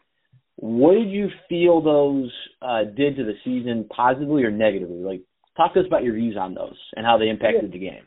What 0.56 0.94
did 0.94 1.10
you 1.10 1.28
feel 1.48 1.82
those 1.82 2.32
uh, 2.62 2.84
did 2.96 3.16
to 3.16 3.24
the 3.24 3.34
season, 3.44 3.86
positively 3.94 4.44
or 4.44 4.50
negatively? 4.50 4.98
Like, 4.98 5.22
talk 5.56 5.74
to 5.74 5.80
us 5.80 5.86
about 5.86 6.04
your 6.04 6.14
views 6.14 6.36
on 6.38 6.54
those 6.54 6.76
and 6.96 7.04
how 7.04 7.18
they 7.18 7.28
impacted 7.28 7.64
yeah. 7.64 7.70
the 7.70 7.78
game. 7.78 8.04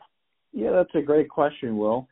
Yeah, 0.52 0.70
that's 0.72 0.94
a 0.94 1.02
great 1.02 1.28
question, 1.28 1.76
Will 1.76 2.08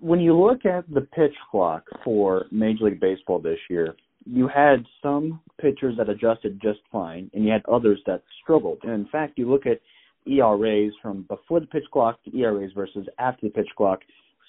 when 0.00 0.20
you 0.20 0.38
look 0.38 0.64
at 0.64 0.88
the 0.92 1.02
pitch 1.02 1.34
clock 1.50 1.84
for 2.04 2.46
Major 2.50 2.84
League 2.84 3.00
Baseball 3.00 3.40
this 3.40 3.58
year, 3.68 3.94
you 4.24 4.48
had 4.48 4.84
some 5.02 5.40
pitchers 5.60 5.96
that 5.98 6.08
adjusted 6.08 6.60
just 6.60 6.80
fine, 6.90 7.30
and 7.32 7.44
you 7.44 7.52
had 7.52 7.64
others 7.66 8.00
that 8.06 8.22
struggled. 8.42 8.78
And 8.82 8.92
in 8.92 9.06
fact, 9.08 9.38
you 9.38 9.50
look 9.50 9.66
at 9.66 9.80
ERAs 10.26 10.92
from 11.00 11.22
before 11.28 11.60
the 11.60 11.66
pitch 11.66 11.84
clock 11.92 12.22
to 12.24 12.36
ERAs 12.36 12.72
versus 12.74 13.06
after 13.18 13.46
the 13.46 13.52
pitch 13.52 13.68
clock. 13.76 14.00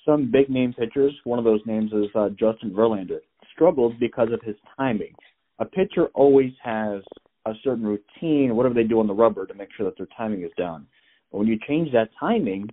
Some 0.05 0.31
big 0.31 0.50
name 0.50 0.74
pitchers, 0.74 1.13
one 1.25 1.38
of 1.38 1.46
those 1.46 1.62
names 1.65 1.91
is 1.91 2.07
uh, 2.15 2.29
Justin 2.29 2.72
Verlander, 2.72 3.19
struggled 3.53 4.00
because 4.00 4.29
of 4.31 4.41
his 4.41 4.55
timing. 4.77 5.13
A 5.60 5.65
pitcher 5.65 6.07
always 6.13 6.53
has 6.63 7.01
a 7.46 7.53
certain 7.63 7.86
routine, 7.86 8.55
whatever 8.55 8.74
they 8.74 8.84
do 8.84 9.00
on 9.00 9.07
the 9.07 9.13
rubber, 9.13 9.46
to 9.46 9.53
make 9.53 9.69
sure 9.75 9.86
that 9.86 9.98
their 9.98 10.07
timing 10.17 10.43
is 10.43 10.51
down. 10.57 10.88
But 11.31 11.39
when 11.39 11.48
you 11.48 11.60
change 11.67 11.91
that 11.91 12.10
timing, 12.19 12.69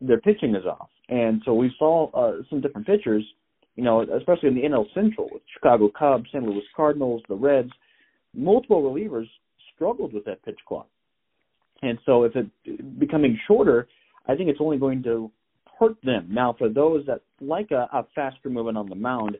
their 0.00 0.20
pitching 0.20 0.54
is 0.54 0.64
off. 0.64 0.88
And 1.08 1.42
so 1.44 1.54
we 1.54 1.74
saw 1.78 2.10
uh, 2.12 2.42
some 2.50 2.60
different 2.60 2.86
pitchers, 2.86 3.24
you 3.76 3.84
know, 3.84 4.02
especially 4.16 4.48
in 4.48 4.54
the 4.54 4.62
NL 4.62 4.86
Central 4.94 5.28
with 5.32 5.42
Chicago 5.52 5.90
Cubs, 5.96 6.26
St. 6.32 6.44
Louis 6.44 6.62
Cardinals, 6.76 7.22
the 7.28 7.34
Reds. 7.34 7.70
Multiple 8.34 8.82
relievers 8.82 9.28
struggled 9.74 10.12
with 10.12 10.24
that 10.26 10.44
pitch 10.44 10.58
clock. 10.66 10.88
And 11.82 11.98
so 12.04 12.24
if 12.24 12.32
it 12.34 12.98
becoming 12.98 13.38
shorter, 13.46 13.88
I 14.26 14.34
think 14.34 14.50
it's 14.50 14.60
only 14.60 14.78
going 14.78 15.02
to 15.04 15.30
hurt 15.78 15.96
them. 16.02 16.28
Now, 16.30 16.54
for 16.58 16.68
those 16.68 17.06
that 17.06 17.22
like 17.40 17.70
a, 17.70 17.88
a 17.92 18.06
faster 18.14 18.50
movement 18.50 18.76
on 18.76 18.88
the 18.88 18.96
mound, 18.96 19.36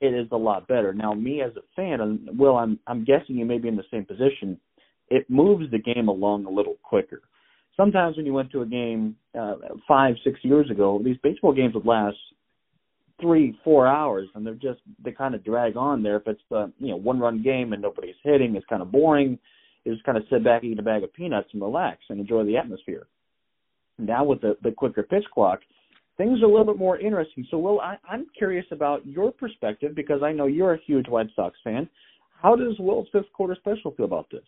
it 0.00 0.14
is 0.14 0.28
a 0.30 0.36
lot 0.36 0.68
better. 0.68 0.92
Now, 0.92 1.14
me 1.14 1.42
as 1.42 1.52
a 1.56 1.62
fan, 1.74 2.00
and 2.00 2.38
Will, 2.38 2.56
I'm 2.56 2.78
I'm 2.86 3.04
guessing 3.04 3.36
you 3.36 3.46
may 3.46 3.58
be 3.58 3.68
in 3.68 3.76
the 3.76 3.84
same 3.90 4.04
position. 4.04 4.60
It 5.08 5.28
moves 5.28 5.70
the 5.70 5.78
game 5.78 6.08
along 6.08 6.44
a 6.44 6.50
little 6.50 6.76
quicker 6.82 7.22
sometimes 7.78 8.16
when 8.16 8.26
you 8.26 8.34
went 8.34 8.50
to 8.52 8.62
a 8.62 8.66
game 8.66 9.16
uh, 9.38 9.54
five, 9.86 10.16
six 10.24 10.40
years 10.42 10.70
ago, 10.70 11.00
these 11.02 11.16
baseball 11.22 11.54
games 11.54 11.74
would 11.74 11.86
last 11.86 12.16
three, 13.20 13.58
four 13.64 13.86
hours, 13.86 14.28
and 14.34 14.46
they're 14.46 14.54
just 14.54 14.80
they 15.02 15.12
kind 15.12 15.34
of 15.34 15.44
drag 15.44 15.76
on 15.76 16.02
there. 16.02 16.16
If 16.16 16.26
it's 16.26 16.42
the 16.50 16.72
you 16.78 16.88
know 16.88 16.96
one 16.96 17.18
run 17.18 17.42
game 17.42 17.72
and 17.72 17.80
nobody's 17.80 18.16
hitting, 18.22 18.54
it's 18.56 18.66
kind 18.66 18.82
of 18.82 18.92
boring. 18.92 19.38
You 19.84 19.94
just 19.94 20.04
kind 20.04 20.18
of 20.18 20.24
sit 20.30 20.44
back, 20.44 20.64
eat 20.64 20.78
a 20.78 20.82
bag 20.82 21.02
of 21.02 21.14
peanuts, 21.14 21.48
and 21.52 21.62
relax 21.62 22.00
and 22.10 22.20
enjoy 22.20 22.44
the 22.44 22.56
atmosphere. 22.56 23.06
Now 23.98 24.24
with 24.24 24.40
the 24.40 24.56
the 24.62 24.72
quicker 24.72 25.02
pitch 25.02 25.24
clock, 25.32 25.60
things 26.16 26.42
are 26.42 26.46
a 26.46 26.48
little 26.48 26.66
bit 26.66 26.78
more 26.78 26.98
interesting. 26.98 27.46
So, 27.50 27.58
Will, 27.58 27.80
I, 27.80 27.96
I'm 28.08 28.26
curious 28.36 28.66
about 28.70 29.06
your 29.06 29.32
perspective 29.32 29.94
because 29.94 30.22
I 30.22 30.32
know 30.32 30.46
you're 30.46 30.74
a 30.74 30.80
huge 30.86 31.08
White 31.08 31.28
Sox 31.34 31.56
fan. 31.64 31.88
How 32.42 32.54
does 32.54 32.74
Will's 32.78 33.08
fifth 33.12 33.32
quarter 33.32 33.56
special 33.58 33.92
feel 33.92 34.06
about 34.06 34.28
this? 34.30 34.44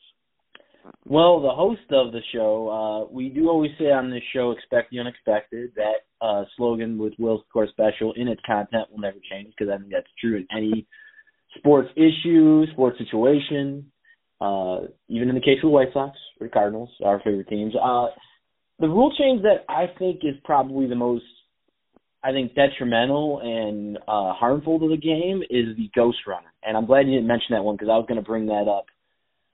Well, 1.06 1.40
the 1.40 1.50
host 1.50 1.80
of 1.90 2.12
the 2.12 2.20
show, 2.32 2.68
uh, 2.68 3.12
we 3.12 3.28
do 3.28 3.48
always 3.48 3.72
say 3.78 3.86
on 3.86 4.10
this 4.10 4.22
show, 4.32 4.52
expect 4.52 4.90
the 4.90 5.00
unexpected. 5.00 5.72
That 5.76 6.06
uh, 6.24 6.44
slogan 6.56 6.98
with 6.98 7.14
Will's 7.18 7.42
Core 7.52 7.68
Special 7.68 8.12
in 8.14 8.28
its 8.28 8.40
content 8.46 8.90
will 8.90 9.00
never 9.00 9.18
change 9.30 9.52
because 9.56 9.72
I 9.72 9.78
think 9.78 9.90
that's 9.92 10.06
true 10.20 10.36
in 10.36 10.46
any 10.56 10.86
sports 11.58 11.88
issue, 11.96 12.64
sports 12.72 12.98
situation, 12.98 13.90
uh, 14.40 14.80
even 15.08 15.28
in 15.28 15.34
the 15.34 15.40
case 15.40 15.58
of 15.58 15.62
the 15.62 15.68
White 15.68 15.92
Sox 15.92 16.16
or 16.40 16.48
Cardinals, 16.48 16.90
our 17.04 17.20
favorite 17.24 17.48
teams. 17.48 17.74
Uh, 17.74 18.06
the 18.78 18.88
rule 18.88 19.14
change 19.18 19.42
that 19.42 19.64
I 19.68 19.86
think 19.98 20.20
is 20.22 20.34
probably 20.44 20.86
the 20.86 20.94
most, 20.94 21.24
I 22.22 22.32
think, 22.32 22.54
detrimental 22.54 23.40
and 23.42 23.98
uh, 24.08 24.32
harmful 24.32 24.78
to 24.78 24.88
the 24.88 24.96
game 24.96 25.42
is 25.42 25.76
the 25.76 25.90
ghost 25.94 26.18
runner. 26.26 26.52
And 26.62 26.76
I'm 26.76 26.86
glad 26.86 27.06
you 27.06 27.14
didn't 27.14 27.26
mention 27.26 27.54
that 27.54 27.64
one 27.64 27.76
because 27.76 27.88
I 27.88 27.96
was 27.96 28.06
going 28.08 28.20
to 28.20 28.26
bring 28.26 28.46
that 28.46 28.68
up 28.68 28.86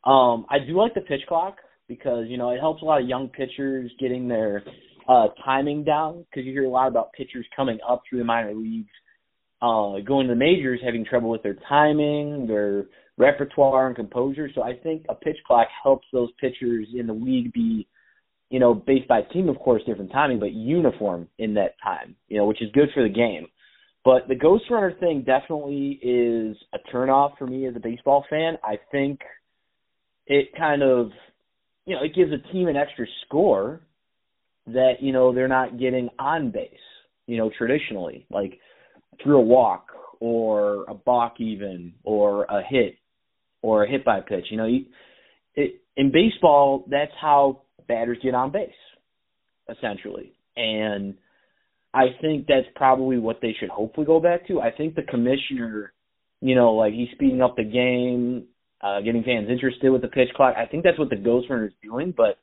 um, 0.07 0.47
I 0.49 0.61
do 0.61 0.77
like 0.77 0.95
the 0.95 1.01
pitch 1.01 1.23
clock 1.29 1.57
because 1.89 2.27
you 2.29 2.39
know 2.39 2.51
it 2.51 2.61
helps 2.61 2.83
a 2.83 2.85
lot 2.85 3.03
of 3.03 3.09
young 3.09 3.29
pitchers 3.29 3.91
getting 3.99 4.29
their 4.29 4.63
uh, 5.09 5.29
timing 5.45 5.83
down 5.83 6.25
because 6.31 6.47
you 6.47 6.53
hear 6.53 6.65
a 6.65 6.71
lot 6.71 6.89
about 6.89 7.13
pitchers 7.13 7.47
coming 7.55 7.79
up 7.89 8.03
through 8.09 8.21
the 8.21 8.25
minor 8.25 8.55
leagues, 8.55 8.91
uh, 9.63 9.99
going 10.07 10.29
to 10.29 10.33
the 10.33 10.39
majors 10.39 10.81
having 10.85 11.05
trouble 11.05 11.29
with 11.29 11.43
their 11.43 11.57
timing, 11.69 12.47
their 12.47 12.87
repertoire 13.19 13.89
and 13.89 13.97
composure. 13.97 14.49
So 14.55 14.63
I 14.63 14.75
think 14.75 15.05
a 15.09 15.15
pitch 15.15 15.39
clock 15.47 15.67
helps 15.83 16.07
those 16.13 16.31
pitchers 16.41 16.87
in 16.95 17.09
the 17.09 17.13
league 17.13 17.53
be, 17.53 17.89
you 18.51 18.61
know, 18.61 18.75
based 18.75 19.09
by 19.09 19.23
team, 19.23 19.49
of 19.49 19.59
course, 19.59 19.83
different 19.87 20.13
timing, 20.13 20.39
but 20.39 20.53
uniform 20.53 21.29
in 21.39 21.55
that 21.55 21.75
time, 21.83 22.15
you 22.29 22.37
know, 22.37 22.47
which 22.47 22.63
is 22.63 22.71
good 22.73 22.91
for 22.95 23.03
the 23.03 23.09
game. 23.09 23.49
But 24.05 24.29
the 24.29 24.37
ghost 24.37 24.65
runner 24.71 24.93
thing 25.01 25.25
definitely 25.27 25.99
is 26.01 26.57
a 26.73 26.79
turnoff 26.95 27.39
for 27.39 27.47
me 27.47 27.67
as 27.67 27.75
a 27.75 27.81
baseball 27.81 28.25
fan. 28.31 28.57
I 28.63 28.79
think– 28.93 29.19
it 30.27 30.49
kind 30.57 30.83
of 30.83 31.11
you 31.85 31.95
know 31.95 32.03
it 32.03 32.15
gives 32.15 32.33
a 32.33 32.53
team 32.53 32.69
an 32.69 32.77
extra 32.77 33.07
score 33.25 33.81
that 34.67 34.95
you 35.01 35.13
know 35.13 35.35
they're 35.35 35.49
not 35.49 35.79
getting 35.79 36.09
on 36.19 36.51
base 36.51 36.73
you 37.27 37.37
know 37.37 37.51
traditionally 37.57 38.27
like 38.31 38.59
through 39.23 39.39
a 39.39 39.43
walk 39.43 39.89
or 40.21 40.85
a 40.89 40.95
balk 40.95 41.35
even 41.39 41.93
or 42.05 42.45
a 42.45 42.63
hit 42.69 42.97
or 43.63 43.85
a 43.85 43.91
hit 43.91 44.05
by 44.05 44.21
pitch 44.21 44.47
you 44.51 44.57
know 44.57 44.67
you, 44.67 44.85
it, 45.55 45.81
in 45.97 46.11
baseball 46.11 46.85
that's 46.91 47.13
how 47.21 47.63
batters 47.89 48.19
get 48.23 48.35
on 48.35 48.51
base 48.51 48.71
essentially 49.69 50.33
and 50.57 51.15
I 51.97 52.09
think 52.21 52.47
that's 52.47 52.67
probably 52.75 53.19
what 53.19 53.39
they 53.41 53.55
should 53.59 53.71
hopefully 53.71 54.07
go 54.07 54.21
back 54.21 54.47
to. 54.49 54.61
I 54.61 54.71
think 54.71 54.95
the 54.95 55.03
commissioner, 55.03 55.95
you 56.43 56.55
know, 56.55 56.73
like 56.75 56.93
he's 56.93 57.09
speeding 57.13 57.41
up 57.41 57.57
the 57.57 57.65
game 57.65 58.45
uh, 58.81 59.01
getting 59.01 59.23
fans 59.23 59.49
interested 59.51 59.91
with 59.91 60.03
the 60.03 60.09
pitch 60.09 60.29
clock. 60.35 60.55
I 60.57 60.67
think 60.67 60.85
that's 60.85 60.99
what 60.99 61.11
the 61.11 61.17
Ghost 61.17 61.49
Runner 61.51 61.67
is 61.67 61.73
doing, 61.83 62.13
but 62.17 62.39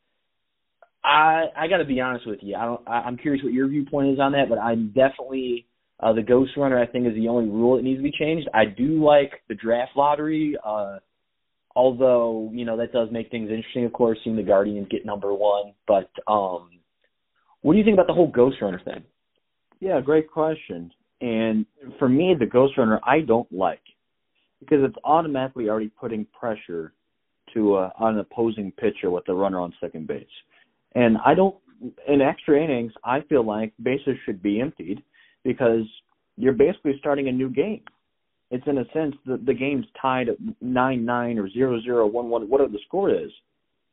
I 1.04 1.46
I 1.56 1.68
got 1.68 1.78
to 1.78 1.86
be 1.86 2.02
honest 2.02 2.28
with 2.28 2.40
you. 2.42 2.56
I 2.56 2.66
don't. 2.66 2.82
I, 2.88 3.02
I'm 3.02 3.18
curious 3.18 3.44
what 3.44 3.54
your 3.54 3.68
viewpoint 3.68 4.14
is 4.14 4.20
on 4.20 4.32
that, 4.34 4.50
but 4.50 4.58
I'm 4.58 4.88
definitely 4.88 5.68
uh, 6.00 6.14
the 6.14 6.22
Ghost 6.22 6.52
Runner. 6.58 6.80
I 6.80 6.88
think 6.88 7.08
is 7.08 7.16
the 7.16 7.28
only 7.28 7.50
rule 7.50 7.78
that 7.78 7.84
needs 7.84 8.00
to 8.00 8.04
be 8.04 8.14
changed. 8.18 8.50
I 8.54 8.66
do 8.66 9.04
like 9.04 9.32
the 9.48 9.56
draft 9.56 9.92
lottery 9.96 10.56
uh, 10.66 10.98
Although, 11.76 12.52
you 12.54 12.66
know, 12.66 12.78
that 12.78 12.94
does 12.94 13.10
make 13.12 13.32
things 13.32 13.50
interesting, 13.50 13.86
of 13.86 13.94
course, 13.94 14.20
seeing 14.24 14.36
the 14.36 14.44
Guardians 14.44 14.88
get 14.92 15.06
number 15.06 15.34
one. 15.34 15.74
But 15.88 16.10
um 16.28 16.70
what 17.62 17.74
do 17.74 17.80
you 17.80 17.86
think 17.86 17.96
about 17.96 18.08
the 18.08 18.14
whole 18.14 18.28
Ghost 18.28 18.58
Runner 18.62 18.82
thing? 18.84 19.04
Yeah, 19.80 20.02
great 20.02 20.30
question. 20.30 20.92
And 21.22 21.66
for 21.98 22.10
me, 22.10 22.36
the 22.38 22.46
Ghost 22.46 22.78
Runner 22.78 23.00
I 23.04 23.22
don't 23.22 23.52
like 23.52 23.82
because 24.68 24.84
it's 24.84 24.98
automatically 25.04 25.70
already 25.70 25.90
putting 25.90 26.26
pressure 26.38 26.94
to 27.54 27.76
uh, 27.76 27.90
an 28.00 28.20
opposing 28.20 28.72
pitcher 28.72 29.12
with 29.12 29.26
the 29.26 29.34
runner 29.34 29.60
on 29.60 29.74
second 29.80 30.08
base. 30.08 30.26
And 30.96 31.18
I 31.26 31.34
don't 31.34 31.56
in 32.08 32.22
extra 32.22 32.62
innings, 32.64 32.94
I 33.04 33.22
feel 33.22 33.46
like 33.46 33.74
bases 33.82 34.16
should 34.26 34.42
be 34.42 34.62
emptied 34.62 35.04
because 35.44 35.84
you're 36.38 36.54
basically 36.54 36.96
starting 37.00 37.28
a 37.28 37.32
new 37.32 37.50
game. 37.50 37.84
It's 38.52 38.66
in 38.68 38.78
a 38.78 38.86
sense 38.94 39.16
the 39.26 39.38
the 39.38 39.54
game's 39.54 39.86
tied 40.02 40.30
at 40.30 40.38
nine 40.62 41.06
nine 41.06 41.40
or 41.40 41.50
zero 41.50 41.82
zero 41.82 42.08
one 42.08 42.30
one 42.30 42.50
whatever 42.50 42.72
the 42.72 42.80
score 42.88 43.10
is. 43.10 43.32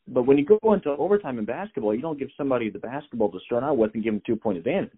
But 0.08 0.24
when 0.24 0.38
you 0.38 0.44
go 0.44 0.72
into 0.72 0.90
overtime 0.90 1.38
in 1.38 1.44
basketball, 1.44 1.94
you 1.94 2.02
don't 2.02 2.18
give 2.18 2.30
somebody 2.36 2.68
the 2.68 2.78
basketball 2.78 3.30
to 3.30 3.38
start 3.46 3.62
out 3.62 3.76
with 3.76 3.94
and 3.94 4.02
give 4.02 4.12
them 4.12 4.22
two 4.26 4.36
point 4.36 4.58
advantage, 4.58 4.90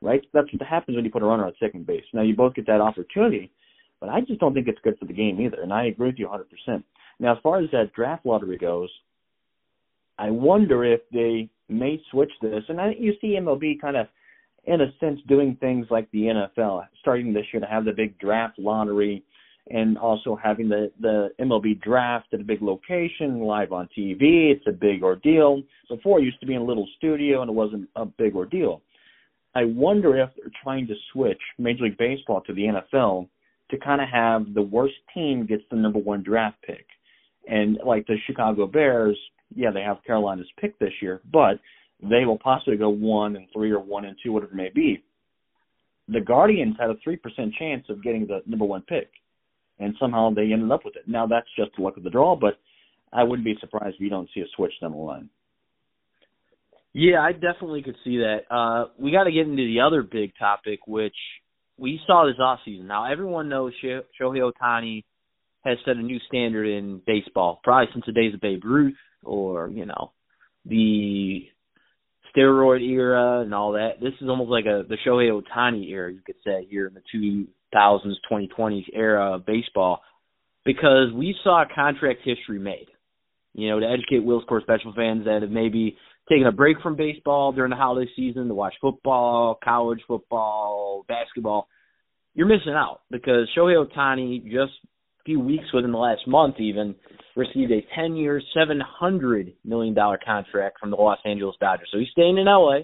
right? 0.00 0.22
That's 0.32 0.52
what 0.52 0.62
happens 0.66 0.96
when 0.96 1.04
you 1.04 1.10
put 1.10 1.22
a 1.22 1.26
runner 1.26 1.46
on 1.46 1.52
second 1.60 1.86
base. 1.86 2.04
Now 2.12 2.22
you 2.22 2.36
both 2.36 2.54
get 2.54 2.66
that 2.66 2.80
opportunity, 2.80 3.50
but 4.04 4.12
I 4.12 4.20
just 4.20 4.38
don't 4.38 4.52
think 4.52 4.68
it's 4.68 4.80
good 4.84 4.98
for 4.98 5.06
the 5.06 5.14
game 5.14 5.40
either. 5.40 5.62
And 5.62 5.72
I 5.72 5.86
agree 5.86 6.08
with 6.08 6.18
you 6.18 6.28
100%. 6.28 6.82
Now 7.20 7.32
as 7.32 7.38
far 7.42 7.60
as 7.60 7.70
that 7.70 7.94
draft 7.94 8.26
lottery 8.26 8.58
goes, 8.58 8.90
I 10.18 10.30
wonder 10.30 10.84
if 10.84 11.00
they 11.10 11.48
may 11.70 11.98
switch 12.10 12.30
this, 12.42 12.62
and 12.68 12.78
I, 12.78 12.92
you 12.98 13.14
see 13.20 13.38
MLB 13.40 13.80
kind 13.80 13.96
of, 13.96 14.06
in 14.64 14.82
a 14.82 14.92
sense, 15.00 15.20
doing 15.26 15.56
things 15.58 15.86
like 15.90 16.10
the 16.10 16.48
NFL, 16.58 16.86
starting 17.00 17.32
this 17.32 17.46
year 17.52 17.60
to 17.60 17.66
have 17.66 17.86
the 17.86 17.92
big 17.92 18.18
draft 18.18 18.58
lottery, 18.58 19.24
and 19.70 19.96
also 19.96 20.36
having 20.36 20.68
the 20.68 20.92
the 21.00 21.30
MLB 21.40 21.80
draft 21.80 22.26
at 22.34 22.40
a 22.40 22.44
big 22.44 22.60
location, 22.60 23.40
live 23.40 23.72
on 23.72 23.88
TV. 23.98 24.52
It's 24.52 24.66
a 24.68 24.72
big 24.72 25.02
ordeal. 25.02 25.62
Before 25.88 26.20
it 26.20 26.24
used 26.24 26.40
to 26.40 26.46
be 26.46 26.54
in 26.54 26.60
a 26.60 26.64
little 26.64 26.86
studio, 26.98 27.40
and 27.40 27.50
it 27.50 27.54
wasn't 27.54 27.88
a 27.96 28.04
big 28.04 28.36
ordeal. 28.36 28.82
I 29.54 29.64
wonder 29.64 30.18
if 30.20 30.28
they're 30.36 30.52
trying 30.62 30.86
to 30.88 30.94
switch 31.12 31.40
Major 31.58 31.84
League 31.84 31.96
Baseball 31.96 32.42
to 32.42 32.52
the 32.52 32.82
NFL 32.96 33.28
to 33.74 33.84
kind 33.84 34.00
of 34.00 34.08
have 34.08 34.54
the 34.54 34.62
worst 34.62 34.94
team 35.12 35.46
gets 35.46 35.62
the 35.70 35.76
number 35.76 35.98
one 35.98 36.22
draft 36.22 36.56
pick. 36.66 36.86
And 37.48 37.78
like 37.84 38.06
the 38.06 38.16
Chicago 38.26 38.66
Bears, 38.66 39.18
yeah, 39.54 39.70
they 39.70 39.82
have 39.82 39.98
Carolina's 40.06 40.48
pick 40.60 40.78
this 40.78 40.92
year, 41.02 41.20
but 41.32 41.58
they 42.02 42.24
will 42.24 42.38
possibly 42.38 42.76
go 42.76 42.88
one 42.88 43.36
and 43.36 43.46
three 43.52 43.70
or 43.70 43.80
one 43.80 44.04
and 44.04 44.16
two, 44.22 44.32
whatever 44.32 44.52
it 44.52 44.56
may 44.56 44.70
be. 44.74 45.02
The 46.08 46.20
Guardians 46.20 46.76
had 46.78 46.90
a 46.90 46.96
three 47.02 47.16
percent 47.16 47.54
chance 47.58 47.84
of 47.88 48.02
getting 48.02 48.26
the 48.26 48.42
number 48.46 48.64
one 48.64 48.82
pick, 48.82 49.10
and 49.78 49.94
somehow 50.00 50.30
they 50.30 50.52
ended 50.52 50.70
up 50.70 50.84
with 50.84 50.96
it. 50.96 51.08
Now 51.08 51.26
that's 51.26 51.46
just 51.56 51.70
the 51.76 51.82
luck 51.82 51.96
of 51.96 52.02
the 52.02 52.10
draw, 52.10 52.36
but 52.36 52.58
I 53.12 53.22
wouldn't 53.22 53.44
be 53.44 53.56
surprised 53.60 53.96
if 53.96 54.00
you 54.00 54.10
don't 54.10 54.28
see 54.34 54.40
a 54.40 54.44
switch 54.56 54.72
down 54.80 54.92
the 54.92 54.98
line. 54.98 55.30
Yeah, 56.92 57.20
I 57.20 57.32
definitely 57.32 57.82
could 57.82 57.96
see 58.04 58.18
that. 58.18 58.40
Uh, 58.50 58.86
we 58.98 59.10
got 59.10 59.24
to 59.24 59.32
get 59.32 59.46
into 59.46 59.66
the 59.66 59.80
other 59.80 60.02
big 60.02 60.32
topic, 60.38 60.80
which 60.86 61.16
we 61.78 62.00
saw 62.06 62.26
this 62.26 62.40
off 62.40 62.60
season. 62.64 62.86
Now 62.86 63.10
everyone 63.10 63.48
knows 63.48 63.72
Shohei 63.82 64.02
Ohtani 64.20 65.04
has 65.64 65.78
set 65.84 65.96
a 65.96 66.02
new 66.02 66.18
standard 66.28 66.66
in 66.66 67.00
baseball, 67.06 67.60
probably 67.64 67.92
since 67.92 68.04
the 68.06 68.12
days 68.12 68.34
of 68.34 68.40
Babe 68.40 68.64
Ruth 68.64 68.94
or 69.22 69.68
you 69.68 69.86
know 69.86 70.12
the 70.66 71.42
steroid 72.36 72.82
era 72.82 73.40
and 73.40 73.54
all 73.54 73.72
that. 73.72 74.00
This 74.00 74.12
is 74.20 74.28
almost 74.28 74.50
like 74.50 74.66
a 74.66 74.84
the 74.88 74.96
Shohei 75.06 75.30
Ohtani 75.30 75.88
era, 75.90 76.12
you 76.12 76.20
could 76.24 76.36
say, 76.44 76.66
here 76.68 76.86
in 76.86 76.94
the 76.94 77.40
2000s, 77.74 78.14
2020s 78.30 78.84
era 78.92 79.34
of 79.34 79.46
baseball, 79.46 80.02
because 80.64 81.12
we 81.14 81.34
saw 81.42 81.64
contract 81.74 82.20
history 82.24 82.58
made. 82.58 82.86
You 83.56 83.68
know, 83.68 83.80
to 83.80 83.86
educate 83.86 84.24
Will's 84.24 84.44
Court 84.48 84.64
Special 84.64 84.92
fans 84.94 85.26
that 85.26 85.42
have 85.42 85.50
maybe 85.50 85.96
taken 86.28 86.46
a 86.46 86.52
break 86.52 86.80
from 86.82 86.96
baseball 86.96 87.52
during 87.52 87.70
the 87.70 87.76
holiday 87.76 88.10
season 88.16 88.48
to 88.48 88.54
watch 88.54 88.74
football, 88.80 89.58
college 89.62 90.00
football, 90.06 91.04
basketball, 91.08 91.68
you're 92.34 92.46
missing 92.46 92.72
out 92.74 93.00
because 93.10 93.48
Shohei 93.56 93.84
Ohtani 93.84 94.44
just 94.44 94.72
a 94.82 95.24
few 95.24 95.40
weeks 95.40 95.64
within 95.72 95.92
the 95.92 95.98
last 95.98 96.26
month 96.26 96.56
even 96.58 96.94
received 97.36 97.72
a 97.72 97.86
10-year, 97.98 98.40
700 98.54 99.52
million 99.64 99.94
dollar 99.94 100.18
contract 100.24 100.78
from 100.80 100.90
the 100.90 100.96
Los 100.96 101.18
Angeles 101.24 101.56
Dodgers. 101.60 101.88
So 101.92 101.98
he's 101.98 102.08
staying 102.12 102.38
in 102.38 102.46
LA, 102.46 102.80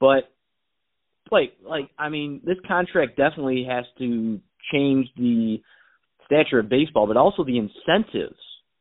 but 0.00 0.30
like 1.30 1.52
like 1.62 1.90
I 1.98 2.08
mean, 2.08 2.40
this 2.44 2.56
contract 2.66 3.16
definitely 3.16 3.66
has 3.68 3.84
to 3.98 4.40
change 4.72 5.08
the 5.16 5.58
stature 6.24 6.60
of 6.60 6.68
baseball, 6.68 7.06
but 7.06 7.16
also 7.16 7.44
the 7.44 7.58
incentives, 7.58 8.38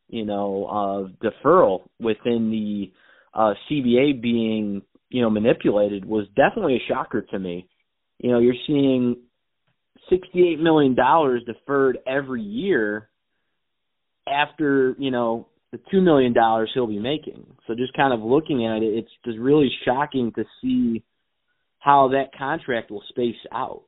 you 0.07 0.25
know, 0.25 0.67
of 0.69 1.11
deferral 1.21 1.81
within 1.99 2.49
the 2.51 2.91
uh 3.37 3.53
CBA 3.69 4.21
being, 4.21 4.81
you 5.09 5.21
know, 5.21 5.29
manipulated 5.29 6.03
was 6.03 6.27
definitely 6.35 6.75
a 6.75 6.87
shocker 6.89 7.21
to 7.21 7.39
me. 7.39 7.69
You 8.19 8.31
know, 8.31 8.39
you're 8.39 8.55
seeing 8.65 9.17
$68 10.11 10.59
million 10.59 10.95
deferred 11.45 11.99
every 12.07 12.41
year 12.41 13.09
after, 14.27 14.95
you 14.97 15.11
know, 15.11 15.47
the 15.71 15.79
$2 15.93 16.01
million 16.03 16.33
he'll 16.73 16.87
be 16.87 16.99
making. 16.99 17.45
So 17.67 17.75
just 17.75 17.93
kind 17.93 18.13
of 18.13 18.21
looking 18.21 18.65
at 18.65 18.81
it, 18.81 18.97
it's 18.97 19.11
just 19.25 19.37
really 19.37 19.69
shocking 19.85 20.31
to 20.35 20.43
see 20.61 21.03
how 21.79 22.09
that 22.09 22.37
contract 22.37 22.89
will 22.89 23.03
space 23.09 23.35
out. 23.51 23.83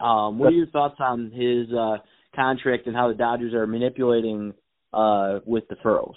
Um, 0.00 0.38
what 0.38 0.48
are 0.48 0.56
your 0.56 0.66
thoughts 0.66 0.96
on 0.98 1.30
his 1.30 1.74
uh, 1.74 1.98
contract 2.34 2.86
and 2.86 2.94
how 2.94 3.08
the 3.08 3.14
Dodgers 3.14 3.54
are 3.54 3.66
manipulating 3.66 4.52
uh, 4.92 5.40
with 5.46 5.64
deferrals? 5.68 6.14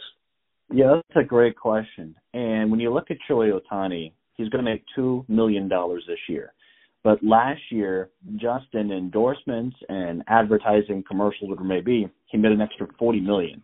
Yeah, 0.72 0.96
that's 0.96 1.26
a 1.26 1.28
great 1.28 1.56
question. 1.56 2.16
And 2.34 2.70
when 2.70 2.80
you 2.80 2.94
look 2.94 3.10
at 3.10 3.18
Shohei 3.30 3.58
Ohtani, 3.58 4.12
he's 4.36 4.50
going 4.50 4.64
to 4.64 4.70
make 4.70 4.84
two 4.96 5.26
million 5.28 5.68
dollars 5.68 6.04
this 6.08 6.20
year. 6.28 6.54
But 7.04 7.24
last 7.24 7.62
year, 7.72 8.10
just 8.36 8.66
in 8.74 8.92
endorsements 8.92 9.78
and 9.88 10.24
advertising 10.28 11.04
commercials, 11.08 11.50
whatever 11.50 11.66
it 11.66 11.76
may 11.76 11.82
be, 11.82 12.10
he 12.26 12.38
made 12.38 12.52
an 12.52 12.62
extra 12.62 12.88
forty 13.00 13.22
million. 13.22 13.64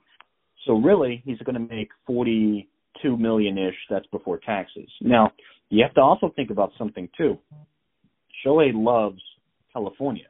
So 0.65 0.77
really, 0.77 1.21
he's 1.25 1.39
going 1.39 1.55
to 1.55 1.75
make 1.75 1.89
forty-two 2.07 3.17
million 3.17 3.57
ish. 3.57 3.75
That's 3.89 4.07
before 4.07 4.39
taxes. 4.39 4.89
Now, 5.01 5.33
you 5.69 5.83
have 5.83 5.93
to 5.95 6.01
also 6.01 6.31
think 6.35 6.51
about 6.51 6.71
something 6.77 7.09
too. 7.17 7.37
Shohei 8.45 8.71
loves 8.73 9.21
California, 9.73 10.27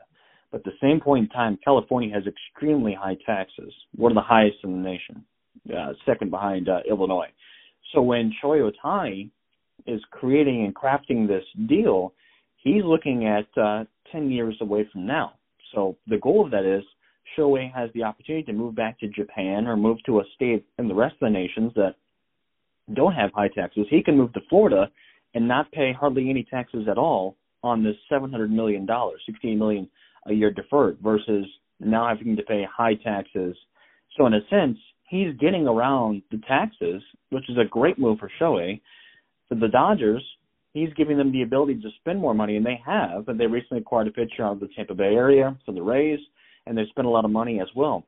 but 0.52 0.60
at 0.60 0.64
the 0.66 0.72
same 0.82 1.00
point 1.00 1.26
in 1.26 1.30
time, 1.30 1.60
California 1.64 2.12
has 2.14 2.24
extremely 2.26 2.96
high 3.00 3.18
taxes, 3.26 3.74
one 3.96 4.12
of 4.12 4.16
the 4.16 4.22
highest 4.22 4.58
in 4.64 4.72
the 4.72 4.90
nation, 4.90 5.24
uh, 5.69 5.93
second 6.06 6.32
behind 6.32 6.69
uh, 6.69 6.80
Illinois. 6.89 7.30
So 7.93 8.02
when 8.02 8.34
Shohei 8.43 8.69
Ohtani 8.71 9.30
is 9.86 10.02
creating 10.12 10.65
and 10.65 10.76
crafting 10.76 11.28
this 11.28 11.43
deal, 11.67 12.13
he's 12.58 12.84
looking 12.84 13.28
at 13.28 13.47
uh, 13.62 13.86
10 14.12 14.32
years 14.32 14.56
away 14.62 14.88
from 14.91 15.06
now. 15.06 15.34
So 15.73 15.97
the 16.08 16.17
goal 16.17 16.45
of 16.45 16.52
that 16.52 16.65
is 16.65 16.84
Shohei 17.38 17.71
has 17.73 17.89
the 17.93 18.04
opportunity 18.04 18.43
to 18.45 18.54
move 18.54 18.76
back 18.76 18.99
to 18.99 19.08
Japan 19.08 19.67
or 19.67 19.76
move 19.76 19.97
to 20.06 20.19
a 20.19 20.23
state 20.36 20.65
in 20.78 20.88
the 20.88 20.95
rest 20.95 21.15
of 21.15 21.28
the 21.28 21.30
nations 21.30 21.71
that 21.76 21.95
don't 22.93 23.13
have 23.13 23.32
high 23.34 23.47
taxes. 23.47 23.88
He 23.89 24.04
can 24.04 24.17
move 24.17 24.34
to 24.34 24.41
Florida 24.49 24.89
and 25.34 25.47
not 25.47 25.71
pay 25.71 25.93
hardly 25.93 26.30
any 26.30 26.43
taxes 26.43 26.88
at 26.89 26.97
all 26.97 27.38
on 27.63 27.84
this 27.84 27.95
$700 28.12 28.49
million, 28.49 28.88
16 29.26 29.58
million 29.58 29.89
a 30.28 30.34
year 30.34 30.52
deferred 30.52 30.97
versus 31.02 31.45
now 31.80 32.08
having 32.08 32.36
to 32.36 32.43
pay 32.43 32.65
high 32.71 32.95
taxes. 32.95 33.56
So 34.17 34.26
in 34.28 34.34
a 34.34 34.41
sense, 34.49 34.78
he's 35.13 35.38
getting 35.39 35.67
around 35.67 36.23
the 36.32 36.41
taxes, 36.47 37.02
which 37.30 37.47
is 37.47 37.58
a 37.58 37.69
great 37.69 37.99
move 37.99 38.17
for 38.17 38.32
Shohei. 38.41 38.82
For 39.47 39.56
the 39.56 39.67
Dodgers, 39.67 40.23
he's 40.73 40.91
giving 40.97 41.17
them 41.17 41.32
the 41.32 41.43
ability 41.43 41.76
to 41.76 41.89
spend 41.99 42.19
more 42.19 42.34
money, 42.34 42.58
and 42.58 42.65
they 42.65 42.82
have. 42.84 43.28
But 43.28 43.38
they 43.38 43.45
recently 43.45 43.80
acquired 43.80 44.08
a 44.08 44.12
pitcher 44.12 44.43
out 44.43 44.54
of 44.54 44.60
the 44.60 44.69
Tampa 44.76 44.95
Bay 44.95 45.13
area 45.13 45.56
for 45.65 45.71
the 45.71 45.84
Rays, 45.84 46.19
and 46.65 46.76
they 46.76 46.86
spent 46.89 47.06
a 47.06 47.12
lot 47.12 47.26
of 47.26 47.32
money 47.32 47.62
as 47.62 47.67
well. 47.76 48.04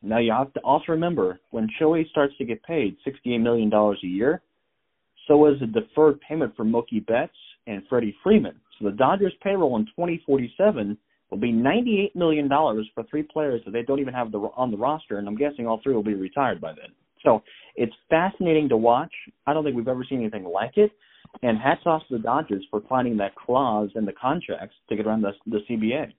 Now 0.00 0.18
you 0.18 0.32
have 0.32 0.52
to 0.54 0.60
also 0.60 0.86
remember 0.88 1.40
when 1.50 1.68
Shohei 1.80 2.08
starts 2.10 2.34
to 2.38 2.44
get 2.44 2.62
paid 2.62 2.96
$68 3.06 3.40
million 3.40 3.72
a 3.72 4.06
year, 4.06 4.42
so 5.26 5.46
is 5.46 5.60
a 5.60 5.66
deferred 5.66 6.20
payment 6.20 6.54
for 6.56 6.64
Mookie 6.64 7.04
Betts 7.04 7.32
and 7.66 7.82
Freddie 7.88 8.14
Freeman. 8.22 8.56
So 8.78 8.86
the 8.86 8.96
Dodgers 8.96 9.32
payroll 9.42 9.76
in 9.76 9.86
2047 9.86 10.96
will 11.32 11.38
be 11.38 11.50
$98 11.50 12.14
million 12.14 12.46
for 12.46 13.04
three 13.10 13.22
players 13.22 13.62
that 13.64 13.70
they 13.70 13.80
don't 13.80 14.00
even 14.00 14.12
have 14.12 14.30
the, 14.30 14.38
on 14.54 14.70
the 14.70 14.76
roster, 14.76 15.16
and 15.16 15.26
I'm 15.26 15.34
guessing 15.34 15.66
all 15.66 15.80
three 15.82 15.94
will 15.94 16.02
be 16.02 16.12
retired 16.12 16.60
by 16.60 16.72
then. 16.72 16.90
So 17.24 17.42
it's 17.74 17.94
fascinating 18.10 18.68
to 18.68 18.76
watch. 18.76 19.12
I 19.46 19.54
don't 19.54 19.64
think 19.64 19.74
we've 19.74 19.88
ever 19.88 20.04
seen 20.06 20.20
anything 20.20 20.44
like 20.44 20.76
it. 20.76 20.90
And 21.42 21.56
hats 21.56 21.80
off 21.86 22.02
to 22.08 22.18
the 22.18 22.22
Dodgers 22.22 22.66
for 22.70 22.82
finding 22.86 23.16
that 23.16 23.34
clause 23.34 23.88
in 23.94 24.04
the 24.04 24.12
contracts 24.12 24.74
to 24.90 24.96
get 24.96 25.06
around 25.06 25.22
the, 25.22 25.32
the 25.46 25.60
CBA. 25.70 26.12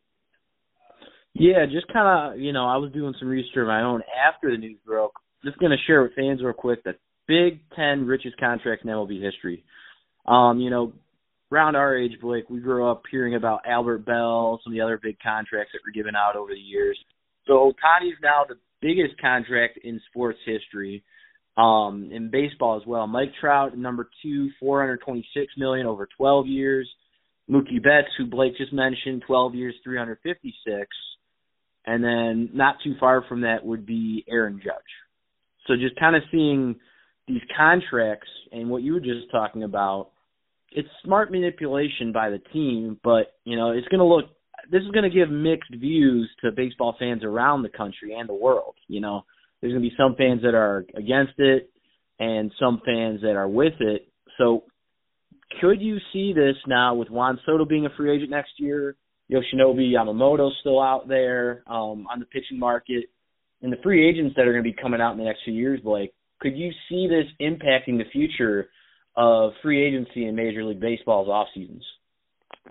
Yeah, 1.36 1.66
just 1.72 1.94
kind 1.94 2.34
of, 2.34 2.40
you 2.40 2.52
know, 2.52 2.66
I 2.66 2.78
was 2.78 2.92
doing 2.92 3.14
some 3.20 3.28
research 3.28 3.56
of 3.56 3.68
my 3.68 3.84
own 3.84 4.02
after 4.28 4.50
the 4.50 4.58
news 4.58 4.80
broke. 4.84 5.14
Just 5.46 5.60
going 5.60 5.72
to 5.72 5.78
share 5.86 6.02
with 6.02 6.16
fans 6.16 6.42
real 6.42 6.54
quick 6.54 6.84
the 6.84 6.96
Big 7.28 7.60
Ten 7.76 8.08
richest 8.08 8.38
contracts 8.38 8.84
in 8.84 8.90
MLB 8.90 9.22
history. 9.22 9.64
Um, 10.26 10.60
you 10.60 10.72
know, 10.72 10.94
around 11.54 11.76
our 11.76 11.96
age, 11.96 12.14
Blake, 12.22 12.50
we 12.50 12.60
grew 12.60 12.90
up 12.90 13.04
hearing 13.10 13.36
about 13.36 13.62
Albert 13.68 14.06
Belle, 14.06 14.60
some 14.64 14.74
of 14.74 14.76
the 14.76 14.82
other 14.82 15.00
big 15.02 15.18
contracts 15.20 15.72
that 15.74 15.82
were 15.86 15.94
given 15.94 16.16
out 16.16 16.36
over 16.36 16.52
the 16.52 16.60
years. 16.60 16.98
So 17.46 17.54
Ohtani's 17.72 18.18
now 18.22 18.46
the 18.48 18.56
biggest 18.82 19.20
contract 19.22 19.80
in 19.84 20.02
sports 20.10 20.40
history, 20.46 21.04
um, 21.56 22.10
in 22.12 22.30
baseball 22.32 22.80
as 22.82 22.88
well. 22.88 23.06
Mike 23.06 23.32
Trout, 23.40 23.78
number 23.78 24.10
two, 24.24 24.50
426 24.60 25.54
million 25.58 25.86
over 25.86 26.08
12 26.18 26.48
years. 26.48 26.90
Mookie 27.50 27.84
Betts, 27.84 28.08
who 28.18 28.26
Blake 28.26 28.58
just 28.58 28.74
mentioned, 28.74 29.24
12 29.28 29.56
years, 29.56 29.76
356. 29.84 30.88
And 31.86 32.04
then 32.04 32.50
not 32.54 32.78
too 32.84 32.96
far 33.00 33.24
from 33.28 33.42
that 33.42 33.66
would 33.66 33.86
be 33.86 34.24
Aaron 34.30 34.60
Judge. 34.64 34.74
So 35.68 35.76
just 35.76 36.00
kind 36.00 36.16
of 36.16 36.24
seeing 36.32 36.76
these 37.28 37.42
contracts 37.56 38.30
and 38.52 38.70
what 38.70 38.82
you 38.82 38.94
were 38.94 39.00
just 39.00 39.30
talking 39.32 39.64
about, 39.64 40.12
it's 40.76 40.90
smart 41.04 41.32
manipulation 41.32 42.12
by 42.12 42.30
the 42.30 42.40
team, 42.52 43.00
but 43.04 43.34
you 43.46 43.56
know, 43.56 43.72
it's 43.72 43.88
going 43.88 44.00
to 44.00 44.06
look 44.06 44.26
this 44.72 44.82
is 44.82 44.92
going 44.92 45.10
to 45.10 45.16
give 45.16 45.30
mixed 45.30 45.74
views 45.76 46.30
to 46.44 46.52
baseball 46.52 46.96
fans 46.98 47.24
around 47.24 47.64
the 47.64 47.70
country 47.70 48.14
and 48.18 48.28
the 48.28 48.34
world. 48.34 48.76
You 48.88 49.02
know, 49.02 49.26
there's 49.60 49.74
going 49.74 49.84
to 49.84 49.90
be 49.90 49.96
some 49.98 50.16
fans 50.16 50.42
that 50.44 50.56
are 50.56 50.86
against 50.96 51.34
it 51.38 51.70
and 52.20 52.52
some 52.60 52.82
fans 52.86 53.22
that 53.22 53.36
are 53.36 53.48
with 53.48 53.74
it. 53.80 54.08
So, 54.38 54.64
could 55.62 55.82
you 55.82 55.98
see 56.12 56.34
this 56.34 56.56
now 56.68 56.96
with 56.96 57.10
Juan 57.10 57.40
Soto 57.46 57.66
being 57.66 57.86
a 57.86 57.90
free 57.96 58.16
agent 58.16 58.32
next 58.32 58.54
year? 58.58 58.96
Yoshinobu 59.32 59.92
Yamamoto 59.92 60.50
still 60.60 60.82
out 60.82 61.08
there 61.08 61.64
um, 61.68 62.08
on 62.12 62.20
the 62.20 62.26
pitching 62.26 62.60
market, 62.60 63.06
and 63.62 63.72
the 63.72 63.78
free 63.84 64.08
agents 64.08 64.36
that 64.36 64.48
are 64.48 64.52
going 64.52 64.64
to 64.64 64.70
be 64.70 64.76
coming 64.80 65.00
out 65.00 65.12
in 65.12 65.18
the 65.18 65.24
next 65.24 65.42
few 65.46 65.54
years, 65.54 65.80
Blake. 65.82 66.14
Could 66.42 66.58
you 66.58 66.72
see 66.90 67.08
this 67.08 67.26
impacting 67.40 67.98
the 67.98 68.10
future 68.12 68.70
of 69.16 69.52
free 69.62 69.86
agency 69.86 70.26
in 70.26 70.36
Major 70.36 70.64
League 70.64 70.80
Baseball's 70.80 71.30
off 71.30 71.48
seasons? 71.54 71.84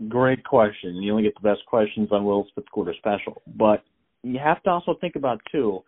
Great 0.09 0.45
question. 0.45 0.97
You 0.97 1.13
only 1.13 1.25
get 1.25 1.35
the 1.35 1.49
best 1.49 1.65
questions 1.67 2.09
on 2.13 2.25
Will's 2.25 2.49
fifth 2.55 2.71
quarter 2.71 2.95
special. 2.99 3.43
But 3.47 3.83
you 4.23 4.39
have 4.43 4.63
to 4.63 4.71
also 4.71 4.95
think 5.01 5.17
about 5.17 5.41
too 5.51 5.81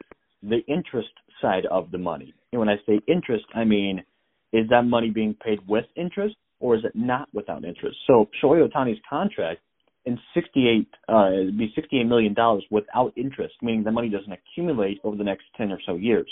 the 0.43 0.61
interest 0.69 1.09
side 1.41 1.65
of 1.71 1.91
the 1.91 1.99
money. 1.99 2.35
And 2.53 2.61
when 2.61 2.69
I 2.69 2.77
say 2.87 3.01
interest, 3.09 3.45
I 3.55 3.65
mean 3.65 4.05
is 4.53 4.69
that 4.71 4.83
money 4.83 5.11
being 5.11 5.35
paid 5.45 5.59
with 5.67 5.85
interest 5.97 6.37
or 6.61 6.77
is 6.77 6.85
it 6.85 6.93
not 6.95 7.29
without 7.33 7.65
interest? 7.65 7.97
So 8.07 8.29
Shohei 8.43 8.67
Ohtani's 8.67 9.01
contract 9.11 9.61
in 10.05 10.19
68 10.35 10.89
uh 11.09 11.31
be 11.57 11.73
68 11.75 12.05
million 12.05 12.35
dollars 12.35 12.65
without 12.71 13.13
interest, 13.17 13.55
meaning 13.63 13.85
the 13.85 13.91
money 13.91 14.09
doesn't 14.11 14.33
accumulate 14.33 15.01
over 15.03 15.17
the 15.17 15.25
next 15.25 15.45
10 15.57 15.73
or 15.73 15.79
so 15.87 15.97
years. 15.97 16.31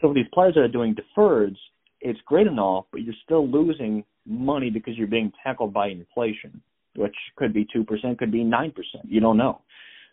So 0.00 0.12
these 0.12 0.26
players 0.32 0.54
that 0.54 0.62
are 0.62 0.68
doing 0.68 0.96
deferreds, 0.96 1.56
it's 2.04 2.20
great 2.26 2.46
and 2.46 2.60
all, 2.60 2.86
but 2.92 3.02
you're 3.02 3.14
still 3.24 3.48
losing 3.48 4.04
money 4.26 4.70
because 4.70 4.96
you're 4.96 5.08
being 5.08 5.32
tackled 5.42 5.72
by 5.72 5.88
inflation 5.88 6.62
which 6.96 7.14
could 7.36 7.52
be 7.52 7.66
2%, 7.74 8.18
could 8.18 8.32
be 8.32 8.44
9%. 8.44 8.72
You 9.04 9.20
don't 9.20 9.36
know. 9.36 9.60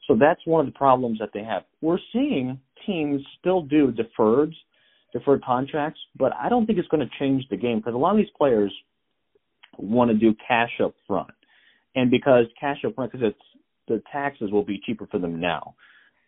So 0.07 0.15
that's 0.19 0.41
one 0.45 0.65
of 0.65 0.73
the 0.73 0.77
problems 0.77 1.19
that 1.19 1.29
they 1.33 1.43
have. 1.43 1.63
We're 1.81 1.99
seeing 2.11 2.59
teams 2.85 3.21
still 3.39 3.61
do 3.61 3.91
deferreds, 3.91 4.55
deferred 5.13 5.43
contracts, 5.43 5.99
but 6.17 6.31
I 6.33 6.49
don't 6.49 6.65
think 6.65 6.79
it's 6.79 6.87
going 6.87 7.07
to 7.07 7.19
change 7.19 7.45
the 7.49 7.57
game 7.57 7.77
because 7.77 7.93
a 7.93 7.97
lot 7.97 8.11
of 8.11 8.17
these 8.17 8.33
players 8.37 8.73
want 9.77 10.09
to 10.09 10.17
do 10.17 10.35
cash 10.47 10.71
up 10.83 10.95
front. 11.07 11.29
And 11.95 12.09
because 12.09 12.45
cash 12.59 12.77
up 12.85 12.95
front, 12.95 13.11
because 13.11 13.27
it's 13.27 13.61
the 13.87 14.01
taxes 14.11 14.51
will 14.51 14.63
be 14.63 14.81
cheaper 14.85 15.07
for 15.11 15.19
them 15.19 15.39
now. 15.39 15.75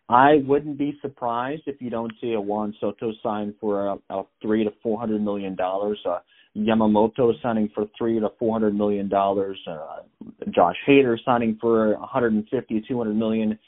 I 0.08 0.42
wouldn't 0.46 0.76
be 0.76 0.98
surprised 1.00 1.62
if 1.66 1.80
you 1.80 1.88
don't 1.88 2.12
see 2.20 2.34
a 2.34 2.40
Juan 2.40 2.74
Soto 2.80 3.12
sign 3.22 3.54
for 3.60 3.88
a, 3.88 3.96
a 4.10 4.22
three 4.42 4.64
to 4.64 4.70
four 4.82 4.98
hundred 4.98 5.22
million 5.22 5.56
dollars. 5.56 5.98
Uh, 6.06 6.18
Yamamoto 6.56 7.32
signing 7.42 7.70
for 7.74 7.86
three 7.96 8.20
to 8.20 8.28
four 8.38 8.52
hundred 8.52 8.76
million 8.76 9.08
dollars. 9.08 9.58
Uh, 9.66 10.02
Josh 10.50 10.76
Hader 10.86 11.16
signing 11.24 11.58
for 11.60 11.96
150, 11.98 12.84
200 12.86 13.14
million. 13.14 13.58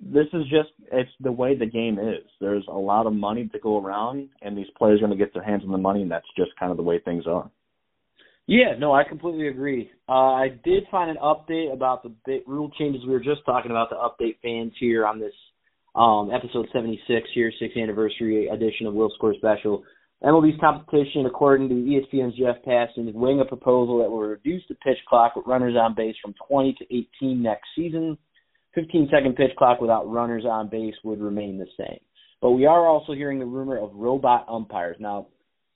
This 0.00 0.26
is 0.32 0.42
just 0.44 0.70
it's 0.92 1.10
the 1.20 1.32
way 1.32 1.56
the 1.56 1.66
game 1.66 1.98
is. 1.98 2.24
There's 2.40 2.64
a 2.68 2.76
lot 2.76 3.06
of 3.06 3.12
money 3.12 3.48
to 3.48 3.58
go 3.58 3.82
around, 3.82 4.28
and 4.42 4.58
these 4.58 4.66
players 4.76 4.98
are 4.98 5.06
going 5.06 5.16
to 5.16 5.24
get 5.24 5.32
their 5.32 5.44
hands 5.44 5.62
on 5.64 5.72
the 5.72 5.78
money, 5.78 6.02
and 6.02 6.10
that's 6.10 6.26
just 6.36 6.50
kind 6.58 6.70
of 6.70 6.76
the 6.76 6.82
way 6.82 6.98
things 6.98 7.24
are. 7.26 7.50
Yeah, 8.46 8.74
no, 8.78 8.94
I 8.94 9.04
completely 9.04 9.48
agree. 9.48 9.90
Uh, 10.08 10.32
I 10.32 10.48
did 10.64 10.84
find 10.90 11.10
an 11.10 11.18
update 11.22 11.72
about 11.72 12.02
the 12.02 12.42
rule 12.46 12.70
changes 12.78 13.02
we 13.04 13.12
were 13.12 13.20
just 13.20 13.44
talking 13.44 13.70
about 13.70 13.90
to 13.90 13.96
update 13.96 14.36
fans 14.42 14.72
here 14.80 15.06
on 15.06 15.20
this 15.20 15.34
um, 15.98 16.30
episode 16.30 16.66
76 16.72 17.28
here, 17.34 17.52
sixth 17.58 17.76
anniversary 17.76 18.46
edition 18.48 18.86
of 18.86 18.94
Will 18.94 19.10
Score 19.16 19.34
Special. 19.36 19.82
MLB's 20.22 20.58
competition, 20.60 21.26
according 21.26 21.68
to 21.68 21.74
ESPN's 21.74 22.36
Jeff 22.36 22.56
Passan, 22.66 23.08
is 23.08 23.14
weighing 23.14 23.40
a 23.40 23.44
proposal 23.44 23.98
that 23.98 24.10
will 24.10 24.20
reduce 24.20 24.62
the 24.68 24.74
pitch 24.76 24.98
clock 25.08 25.34
with 25.34 25.46
runners 25.46 25.74
on 25.76 25.94
base 25.94 26.14
from 26.22 26.34
20 26.48 26.76
to 26.78 26.84
18 27.20 27.42
next 27.42 27.66
season. 27.76 28.16
15 28.74 29.08
second 29.12 29.34
pitch 29.34 29.50
clock 29.56 29.80
without 29.80 30.08
runners 30.08 30.44
on 30.44 30.68
base 30.68 30.94
would 31.02 31.20
remain 31.20 31.58
the 31.58 31.66
same. 31.76 31.98
But 32.40 32.52
we 32.52 32.66
are 32.66 32.86
also 32.86 33.12
hearing 33.12 33.40
the 33.40 33.46
rumor 33.46 33.78
of 33.78 33.90
robot 33.94 34.46
umpires. 34.48 34.96
Now, 35.00 35.28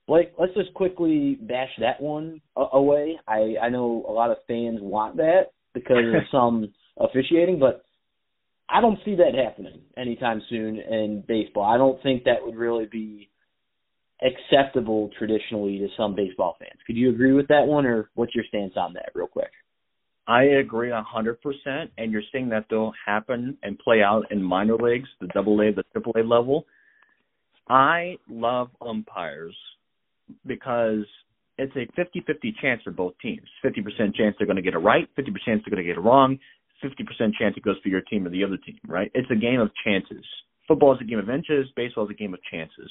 Blake, 0.06 0.32
let's 0.38 0.54
just 0.54 0.74
quickly 0.74 1.38
bash 1.40 1.70
that 1.80 2.00
one 2.00 2.40
away. 2.56 3.18
I, 3.26 3.54
I 3.60 3.68
know 3.70 4.04
a 4.08 4.12
lot 4.12 4.30
of 4.30 4.36
fans 4.46 4.78
want 4.80 5.16
that 5.16 5.52
because 5.74 6.14
of 6.14 6.22
some 6.30 6.72
officiating, 6.98 7.58
but 7.58 7.82
I 8.72 8.80
don't 8.80 8.98
see 9.04 9.16
that 9.16 9.34
happening 9.34 9.80
anytime 9.96 10.40
soon 10.48 10.78
in 10.78 11.24
baseball. 11.28 11.64
I 11.64 11.76
don't 11.76 12.02
think 12.02 12.24
that 12.24 12.38
would 12.40 12.56
really 12.56 12.86
be 12.86 13.28
acceptable 14.22 15.10
traditionally 15.18 15.78
to 15.78 15.88
some 15.96 16.14
baseball 16.14 16.56
fans. 16.58 16.80
Could 16.86 16.96
you 16.96 17.10
agree 17.10 17.32
with 17.32 17.48
that 17.48 17.66
one, 17.66 17.84
or 17.84 18.10
what's 18.14 18.34
your 18.34 18.44
stance 18.48 18.72
on 18.76 18.94
that, 18.94 19.10
real 19.14 19.26
quick? 19.26 19.50
I 20.26 20.44
agree 20.44 20.90
a 20.90 21.02
hundred 21.02 21.42
percent, 21.42 21.90
and 21.98 22.12
you're 22.12 22.22
seeing 22.32 22.48
that 22.50 22.66
they'll 22.70 22.92
happen 23.04 23.58
and 23.62 23.78
play 23.78 24.02
out 24.02 24.30
in 24.30 24.42
minor 24.42 24.76
leagues, 24.76 25.08
the 25.20 25.26
double 25.28 25.60
A, 25.60 25.72
the 25.72 25.82
triple 25.92 26.14
A 26.16 26.22
level. 26.22 26.64
I 27.68 28.16
love 28.30 28.68
umpires 28.80 29.56
because 30.46 31.04
it's 31.58 31.74
a 31.76 32.00
50-50 32.00 32.54
chance 32.60 32.80
for 32.82 32.92
both 32.92 33.14
teams. 33.20 33.46
50% 33.64 34.14
chance 34.14 34.36
they're 34.38 34.46
going 34.46 34.56
to 34.56 34.62
get 34.62 34.74
it 34.74 34.78
right, 34.78 35.08
50% 35.18 35.24
chance 35.44 35.62
they're 35.64 35.74
going 35.74 35.84
to 35.84 35.84
get 35.84 35.98
it 35.98 36.00
wrong, 36.00 36.38
50% 36.82 37.34
chance 37.38 37.54
it 37.56 37.62
goes 37.62 37.76
for 37.82 37.88
your 37.88 38.00
team 38.02 38.26
or 38.26 38.30
the 38.30 38.44
other 38.44 38.56
team, 38.56 38.78
right? 38.86 39.10
It's 39.14 39.30
a 39.30 39.36
game 39.36 39.60
of 39.60 39.70
chances. 39.84 40.24
Football 40.68 40.94
is 40.94 41.00
a 41.00 41.04
game 41.04 41.18
of 41.18 41.28
inches, 41.28 41.66
baseball 41.76 42.04
is 42.04 42.10
a 42.10 42.14
game 42.14 42.34
of 42.34 42.40
chances. 42.50 42.90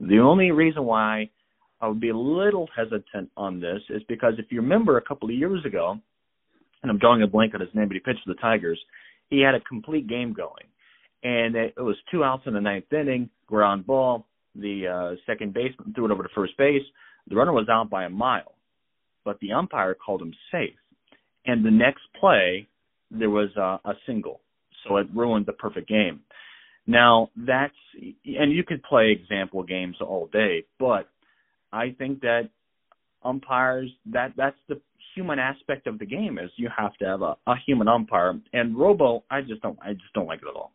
The 0.00 0.18
only 0.18 0.50
reason 0.50 0.84
why 0.84 1.30
I 1.80 1.88
would 1.88 2.00
be 2.00 2.10
a 2.10 2.16
little 2.16 2.68
hesitant 2.76 3.30
on 3.36 3.60
this 3.60 3.80
is 3.90 4.02
because 4.08 4.34
if 4.38 4.46
you 4.50 4.60
remember 4.60 4.96
a 4.96 5.02
couple 5.02 5.28
of 5.28 5.34
years 5.34 5.64
ago, 5.64 5.98
and 6.82 6.90
I'm 6.90 6.98
drawing 6.98 7.22
a 7.22 7.26
blank 7.26 7.54
on 7.54 7.60
his 7.60 7.70
name, 7.74 7.88
but 7.88 7.94
he 7.94 8.00
pitched 8.00 8.24
for 8.24 8.34
the 8.34 8.40
Tigers, 8.40 8.80
he 9.30 9.40
had 9.40 9.54
a 9.54 9.60
complete 9.60 10.08
game 10.08 10.32
going. 10.32 10.66
And 11.22 11.54
it, 11.54 11.74
was 11.76 11.96
two 12.10 12.24
outs 12.24 12.42
in 12.46 12.54
the 12.54 12.60
ninth 12.60 12.92
inning, 12.92 13.30
ground 13.46 13.86
ball. 13.86 14.26
The 14.56 14.86
uh, 14.88 15.16
second 15.26 15.54
baseman 15.54 15.94
threw 15.94 16.06
it 16.06 16.10
over 16.10 16.24
to 16.24 16.28
first 16.34 16.56
base. 16.58 16.82
The 17.28 17.36
runner 17.36 17.52
was 17.52 17.68
out 17.70 17.88
by 17.88 18.04
a 18.04 18.10
mile, 18.10 18.54
but 19.24 19.38
the 19.40 19.52
umpire 19.52 19.94
called 19.94 20.20
him 20.20 20.34
safe. 20.50 20.74
And 21.46 21.64
the 21.64 21.70
next 21.70 22.02
play, 22.18 22.68
there 23.12 23.30
was 23.30 23.50
a, 23.56 23.80
a 23.88 23.94
single, 24.06 24.40
so 24.86 24.96
it 24.96 25.06
ruined 25.14 25.46
the 25.46 25.52
perfect 25.52 25.88
game. 25.88 26.20
Now 26.86 27.30
that's 27.36 27.74
and 27.94 28.52
you 28.52 28.64
could 28.64 28.82
play 28.82 29.12
example 29.12 29.62
games 29.62 29.96
all 30.00 30.28
day, 30.32 30.64
but 30.78 31.08
I 31.72 31.94
think 31.96 32.20
that 32.20 32.48
umpires 33.24 33.90
that 34.12 34.32
that's 34.36 34.56
the 34.68 34.80
human 35.14 35.38
aspect 35.38 35.86
of 35.86 35.98
the 35.98 36.06
game 36.06 36.38
is 36.38 36.50
you 36.56 36.68
have 36.76 36.94
to 36.96 37.04
have 37.04 37.22
a, 37.22 37.36
a 37.46 37.54
human 37.66 37.86
umpire 37.86 38.34
and 38.52 38.76
robo 38.76 39.22
I 39.30 39.42
just 39.42 39.62
don't 39.62 39.78
I 39.80 39.92
just 39.92 40.12
don't 40.14 40.26
like 40.26 40.40
it 40.40 40.48
at 40.48 40.56
all. 40.56 40.72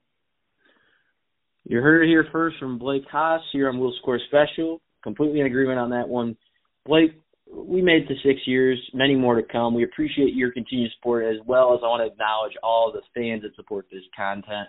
You 1.65 1.79
heard 1.79 2.03
it 2.03 2.07
here 2.07 2.25
first 2.31 2.57
from 2.59 2.77
Blake 2.77 3.03
Haas 3.11 3.41
here 3.51 3.67
on 3.67 3.77
Will 3.77 3.93
Score 4.01 4.19
Special. 4.27 4.79
Completely 5.03 5.41
in 5.41 5.45
agreement 5.45 5.79
on 5.79 5.89
that 5.89 6.07
one. 6.07 6.37
Blake, 6.85 7.19
we 7.53 7.81
made 7.81 8.03
it 8.03 8.07
to 8.07 8.15
six 8.23 8.41
years, 8.45 8.79
many 8.93 9.15
more 9.15 9.35
to 9.35 9.43
come. 9.43 9.73
We 9.73 9.83
appreciate 9.83 10.33
your 10.33 10.51
continued 10.51 10.91
support 10.97 11.25
as 11.25 11.39
well 11.45 11.73
as 11.73 11.79
I 11.83 11.87
want 11.87 12.01
to 12.01 12.11
acknowledge 12.11 12.53
all 12.63 12.91
the 12.91 13.01
fans 13.13 13.43
that 13.43 13.55
support 13.55 13.87
this 13.91 14.03
content. 14.15 14.67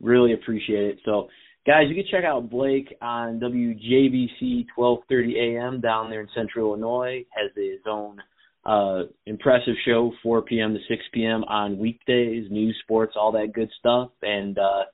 Really 0.00 0.32
appreciate 0.32 0.84
it. 0.84 0.98
So, 1.04 1.28
guys, 1.66 1.84
you 1.88 1.94
can 1.94 2.10
check 2.10 2.24
out 2.24 2.50
Blake 2.50 2.94
on 3.02 3.40
WJBC 3.40 4.66
12:30 4.76 5.56
a.m. 5.56 5.80
down 5.80 6.10
there 6.10 6.20
in 6.20 6.28
Central 6.34 6.68
Illinois. 6.68 7.24
Has 7.36 7.50
his 7.54 7.80
own 7.86 8.18
uh, 8.64 9.02
impressive 9.26 9.74
show, 9.86 10.12
4 10.22 10.42
p.m. 10.42 10.74
to 10.74 10.80
6 10.88 11.02
p.m. 11.12 11.44
on 11.44 11.78
weekdays, 11.78 12.50
news, 12.50 12.78
sports, 12.82 13.14
all 13.16 13.32
that 13.32 13.52
good 13.54 13.70
stuff, 13.78 14.10
and 14.22 14.58
uh, 14.58 14.84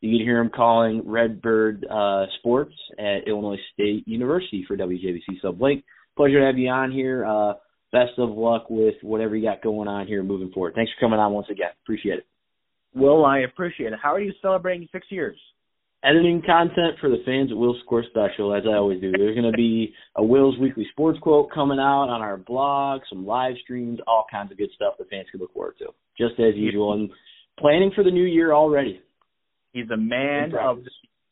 you 0.00 0.18
can 0.18 0.26
hear 0.26 0.40
him 0.40 0.50
calling 0.54 1.02
Redbird 1.04 1.86
uh, 1.90 2.26
Sports 2.38 2.74
at 2.98 3.26
Illinois 3.26 3.58
State 3.72 4.06
University 4.06 4.64
for 4.68 4.76
WJBC. 4.76 5.40
So, 5.40 5.52
Blake, 5.52 5.84
pleasure 6.16 6.40
to 6.40 6.46
have 6.46 6.58
you 6.58 6.68
on 6.68 6.90
here. 6.90 7.24
Uh, 7.24 7.54
best 7.92 8.18
of 8.18 8.30
luck 8.30 8.66
with 8.68 8.94
whatever 9.02 9.36
you 9.36 9.46
got 9.46 9.62
going 9.62 9.88
on 9.88 10.06
here 10.06 10.22
moving 10.22 10.50
forward. 10.52 10.74
Thanks 10.74 10.92
for 10.92 11.06
coming 11.06 11.18
on 11.18 11.32
once 11.32 11.46
again. 11.50 11.70
Appreciate 11.84 12.18
it. 12.18 12.26
Well, 12.94 13.24
I 13.24 13.40
appreciate 13.40 13.92
it. 13.92 13.98
How 14.02 14.14
are 14.14 14.20
you 14.20 14.32
celebrating 14.40 14.88
six 14.92 15.06
years? 15.10 15.36
Editing 16.04 16.42
content 16.44 16.98
for 17.00 17.08
the 17.08 17.22
fans 17.24 17.50
at 17.50 17.56
Will's 17.56 17.80
Score 17.84 18.04
Special, 18.10 18.54
as 18.54 18.64
I 18.66 18.76
always 18.76 19.00
do. 19.00 19.10
There's 19.10 19.34
going 19.34 19.50
to 19.50 19.56
be 19.56 19.94
a 20.16 20.22
Will's 20.22 20.58
Weekly 20.58 20.86
Sports 20.92 21.18
Quote 21.22 21.50
coming 21.52 21.78
out 21.78 22.10
on 22.10 22.20
our 22.20 22.36
blog, 22.36 23.00
some 23.08 23.26
live 23.26 23.54
streams, 23.62 24.00
all 24.06 24.26
kinds 24.30 24.52
of 24.52 24.58
good 24.58 24.68
stuff 24.74 24.94
the 24.98 25.06
fans 25.06 25.26
can 25.30 25.40
look 25.40 25.54
forward 25.54 25.76
to, 25.78 25.86
just 26.18 26.38
as 26.38 26.54
usual. 26.56 26.92
And 26.92 27.10
planning 27.58 27.90
for 27.94 28.04
the 28.04 28.10
new 28.10 28.24
year 28.24 28.52
already. 28.52 29.00
He's 29.72 29.88
a 29.90 29.96
man 29.96 30.52
of 30.60 30.84
the 30.84 30.90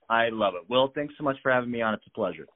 I 0.08 0.28
love 0.30 0.54
it. 0.54 0.68
Will, 0.68 0.90
thanks 0.94 1.14
so 1.16 1.24
much 1.24 1.36
for 1.42 1.50
having 1.50 1.70
me 1.70 1.80
on. 1.80 1.94
It's 1.94 2.06
a 2.06 2.10
pleasure. 2.10 2.46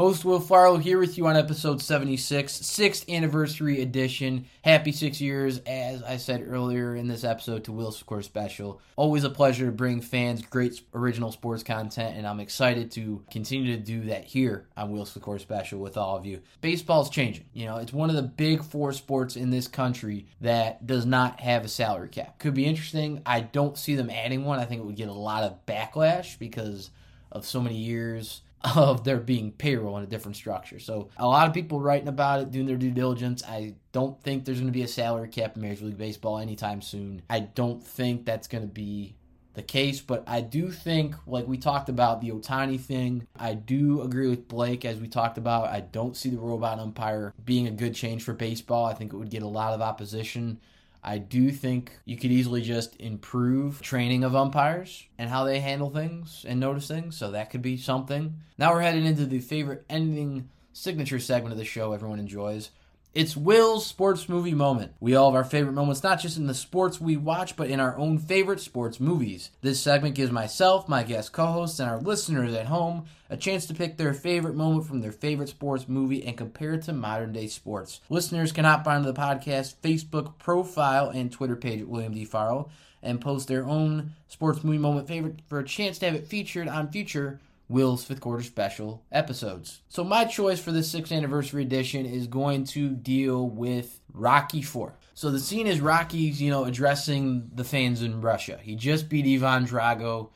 Host 0.00 0.24
Will 0.24 0.40
Farlow 0.40 0.78
here 0.78 0.98
with 0.98 1.18
you 1.18 1.26
on 1.26 1.36
episode 1.36 1.82
76, 1.82 2.50
sixth 2.50 3.06
anniversary 3.10 3.82
edition. 3.82 4.46
Happy 4.62 4.92
six 4.92 5.20
years, 5.20 5.58
as 5.66 6.02
I 6.02 6.16
said 6.16 6.42
earlier 6.48 6.96
in 6.96 7.06
this 7.06 7.22
episode, 7.22 7.64
to 7.64 7.72
Will's 7.72 7.98
Score 7.98 8.22
Special. 8.22 8.80
Always 8.96 9.24
a 9.24 9.28
pleasure 9.28 9.66
to 9.66 9.72
bring 9.72 10.00
fans 10.00 10.40
great 10.40 10.80
original 10.94 11.32
sports 11.32 11.62
content, 11.62 12.16
and 12.16 12.26
I'm 12.26 12.40
excited 12.40 12.90
to 12.92 13.22
continue 13.30 13.76
to 13.76 13.82
do 13.82 14.04
that 14.04 14.24
here 14.24 14.68
on 14.74 14.90
Will's 14.90 15.12
Score 15.12 15.38
Special 15.38 15.78
with 15.78 15.98
all 15.98 16.16
of 16.16 16.24
you. 16.24 16.40
Baseball's 16.62 17.10
changing. 17.10 17.44
You 17.52 17.66
know, 17.66 17.76
it's 17.76 17.92
one 17.92 18.08
of 18.08 18.16
the 18.16 18.22
big 18.22 18.64
four 18.64 18.94
sports 18.94 19.36
in 19.36 19.50
this 19.50 19.68
country 19.68 20.28
that 20.40 20.86
does 20.86 21.04
not 21.04 21.40
have 21.40 21.66
a 21.66 21.68
salary 21.68 22.08
cap. 22.08 22.38
Could 22.38 22.54
be 22.54 22.64
interesting. 22.64 23.20
I 23.26 23.40
don't 23.40 23.76
see 23.76 23.96
them 23.96 24.08
adding 24.08 24.46
one. 24.46 24.60
I 24.60 24.64
think 24.64 24.80
it 24.80 24.86
would 24.86 24.96
get 24.96 25.08
a 25.08 25.12
lot 25.12 25.42
of 25.42 25.66
backlash 25.66 26.38
because 26.38 26.88
of 27.30 27.44
so 27.44 27.60
many 27.60 27.76
years 27.76 28.40
of 28.76 29.04
there 29.04 29.18
being 29.18 29.52
payroll 29.52 29.96
in 29.96 30.04
a 30.04 30.06
different 30.06 30.36
structure. 30.36 30.78
So 30.78 31.08
a 31.16 31.26
lot 31.26 31.48
of 31.48 31.54
people 31.54 31.80
writing 31.80 32.08
about 32.08 32.40
it, 32.40 32.50
doing 32.50 32.66
their 32.66 32.76
due 32.76 32.90
diligence. 32.90 33.42
I 33.44 33.74
don't 33.92 34.20
think 34.22 34.44
there's 34.44 34.58
going 34.58 34.68
to 34.68 34.76
be 34.76 34.82
a 34.82 34.88
salary 34.88 35.28
cap 35.28 35.56
in 35.56 35.62
Major 35.62 35.86
League 35.86 35.98
Baseball 35.98 36.38
anytime 36.38 36.82
soon. 36.82 37.22
I 37.30 37.40
don't 37.40 37.82
think 37.82 38.26
that's 38.26 38.48
going 38.48 38.62
to 38.62 38.72
be 38.72 39.14
the 39.54 39.62
case, 39.62 40.00
but 40.00 40.22
I 40.26 40.42
do 40.42 40.70
think, 40.70 41.16
like 41.26 41.48
we 41.48 41.58
talked 41.58 41.88
about 41.88 42.20
the 42.20 42.30
Ohtani 42.30 42.78
thing, 42.78 43.26
I 43.36 43.54
do 43.54 44.02
agree 44.02 44.28
with 44.28 44.46
Blake 44.46 44.84
as 44.84 45.00
we 45.00 45.08
talked 45.08 45.38
about. 45.38 45.68
I 45.68 45.80
don't 45.80 46.16
see 46.16 46.30
the 46.30 46.38
robot 46.38 46.78
umpire 46.78 47.34
being 47.44 47.66
a 47.66 47.72
good 47.72 47.94
change 47.94 48.22
for 48.22 48.32
baseball. 48.32 48.86
I 48.86 48.94
think 48.94 49.12
it 49.12 49.16
would 49.16 49.30
get 49.30 49.42
a 49.42 49.48
lot 49.48 49.74
of 49.74 49.80
opposition. 49.80 50.60
I 51.02 51.18
do 51.18 51.50
think 51.50 51.92
you 52.04 52.16
could 52.16 52.30
easily 52.30 52.62
just 52.62 52.96
improve 53.00 53.80
training 53.80 54.24
of 54.24 54.36
umpires 54.36 55.06
and 55.18 55.30
how 55.30 55.44
they 55.44 55.60
handle 55.60 55.90
things 55.90 56.44
and 56.46 56.60
notice 56.60 56.88
things. 56.88 57.16
So 57.16 57.30
that 57.30 57.50
could 57.50 57.62
be 57.62 57.76
something. 57.76 58.36
Now 58.58 58.72
we're 58.72 58.82
heading 58.82 59.06
into 59.06 59.26
the 59.26 59.40
favorite 59.40 59.84
ending 59.88 60.50
signature 60.72 61.18
segment 61.18 61.52
of 61.52 61.58
the 61.58 61.64
show 61.64 61.92
everyone 61.92 62.18
enjoys. 62.18 62.70
It's 63.12 63.36
Will's 63.36 63.84
sports 63.86 64.28
movie 64.28 64.54
moment. 64.54 64.92
We 65.00 65.16
all 65.16 65.32
have 65.32 65.34
our 65.34 65.42
favorite 65.42 65.72
moments, 65.72 66.04
not 66.04 66.20
just 66.20 66.36
in 66.36 66.46
the 66.46 66.54
sports 66.54 67.00
we 67.00 67.16
watch, 67.16 67.56
but 67.56 67.68
in 67.68 67.80
our 67.80 67.98
own 67.98 68.18
favorite 68.18 68.60
sports 68.60 69.00
movies. 69.00 69.50
This 69.62 69.80
segment 69.80 70.14
gives 70.14 70.30
myself, 70.30 70.88
my 70.88 71.02
guest 71.02 71.32
co 71.32 71.46
hosts, 71.46 71.80
and 71.80 71.90
our 71.90 71.98
listeners 71.98 72.54
at 72.54 72.66
home 72.66 73.06
a 73.28 73.36
chance 73.36 73.66
to 73.66 73.74
pick 73.74 73.96
their 73.96 74.14
favorite 74.14 74.54
moment 74.54 74.86
from 74.86 75.00
their 75.00 75.10
favorite 75.10 75.48
sports 75.48 75.88
movie 75.88 76.24
and 76.24 76.36
compare 76.36 76.74
it 76.74 76.82
to 76.82 76.92
modern 76.92 77.32
day 77.32 77.48
sports. 77.48 78.00
Listeners 78.10 78.52
can 78.52 78.64
hop 78.64 78.86
onto 78.86 79.10
the 79.10 79.20
podcast 79.20 79.74
Facebook 79.82 80.38
profile 80.38 81.08
and 81.08 81.32
Twitter 81.32 81.56
page 81.56 81.80
at 81.80 81.88
William 81.88 82.14
D. 82.14 82.24
Farlow 82.24 82.70
and 83.02 83.20
post 83.20 83.48
their 83.48 83.64
own 83.64 84.12
sports 84.28 84.62
movie 84.62 84.78
moment 84.78 85.08
favorite 85.08 85.40
for 85.48 85.58
a 85.58 85.64
chance 85.64 85.98
to 85.98 86.06
have 86.06 86.14
it 86.14 86.28
featured 86.28 86.68
on 86.68 86.92
future 86.92 87.40
Will's 87.70 88.04
fifth 88.04 88.20
quarter 88.20 88.42
special 88.42 89.04
episodes. 89.12 89.80
So 89.88 90.02
my 90.02 90.24
choice 90.24 90.58
for 90.58 90.72
this 90.72 90.90
sixth 90.90 91.12
anniversary 91.12 91.62
edition 91.62 92.04
is 92.04 92.26
going 92.26 92.64
to 92.64 92.90
deal 92.90 93.48
with 93.48 94.00
Rocky 94.12 94.60
Four. 94.60 94.98
So 95.14 95.30
the 95.30 95.38
scene 95.38 95.68
is 95.68 95.80
Rocky's, 95.80 96.42
you 96.42 96.50
know, 96.50 96.64
addressing 96.64 97.50
the 97.54 97.62
fans 97.62 98.02
in 98.02 98.20
Russia. 98.20 98.58
He 98.60 98.74
just 98.74 99.08
beat 99.08 99.24
Ivan 99.24 99.66
Drago 99.66 100.30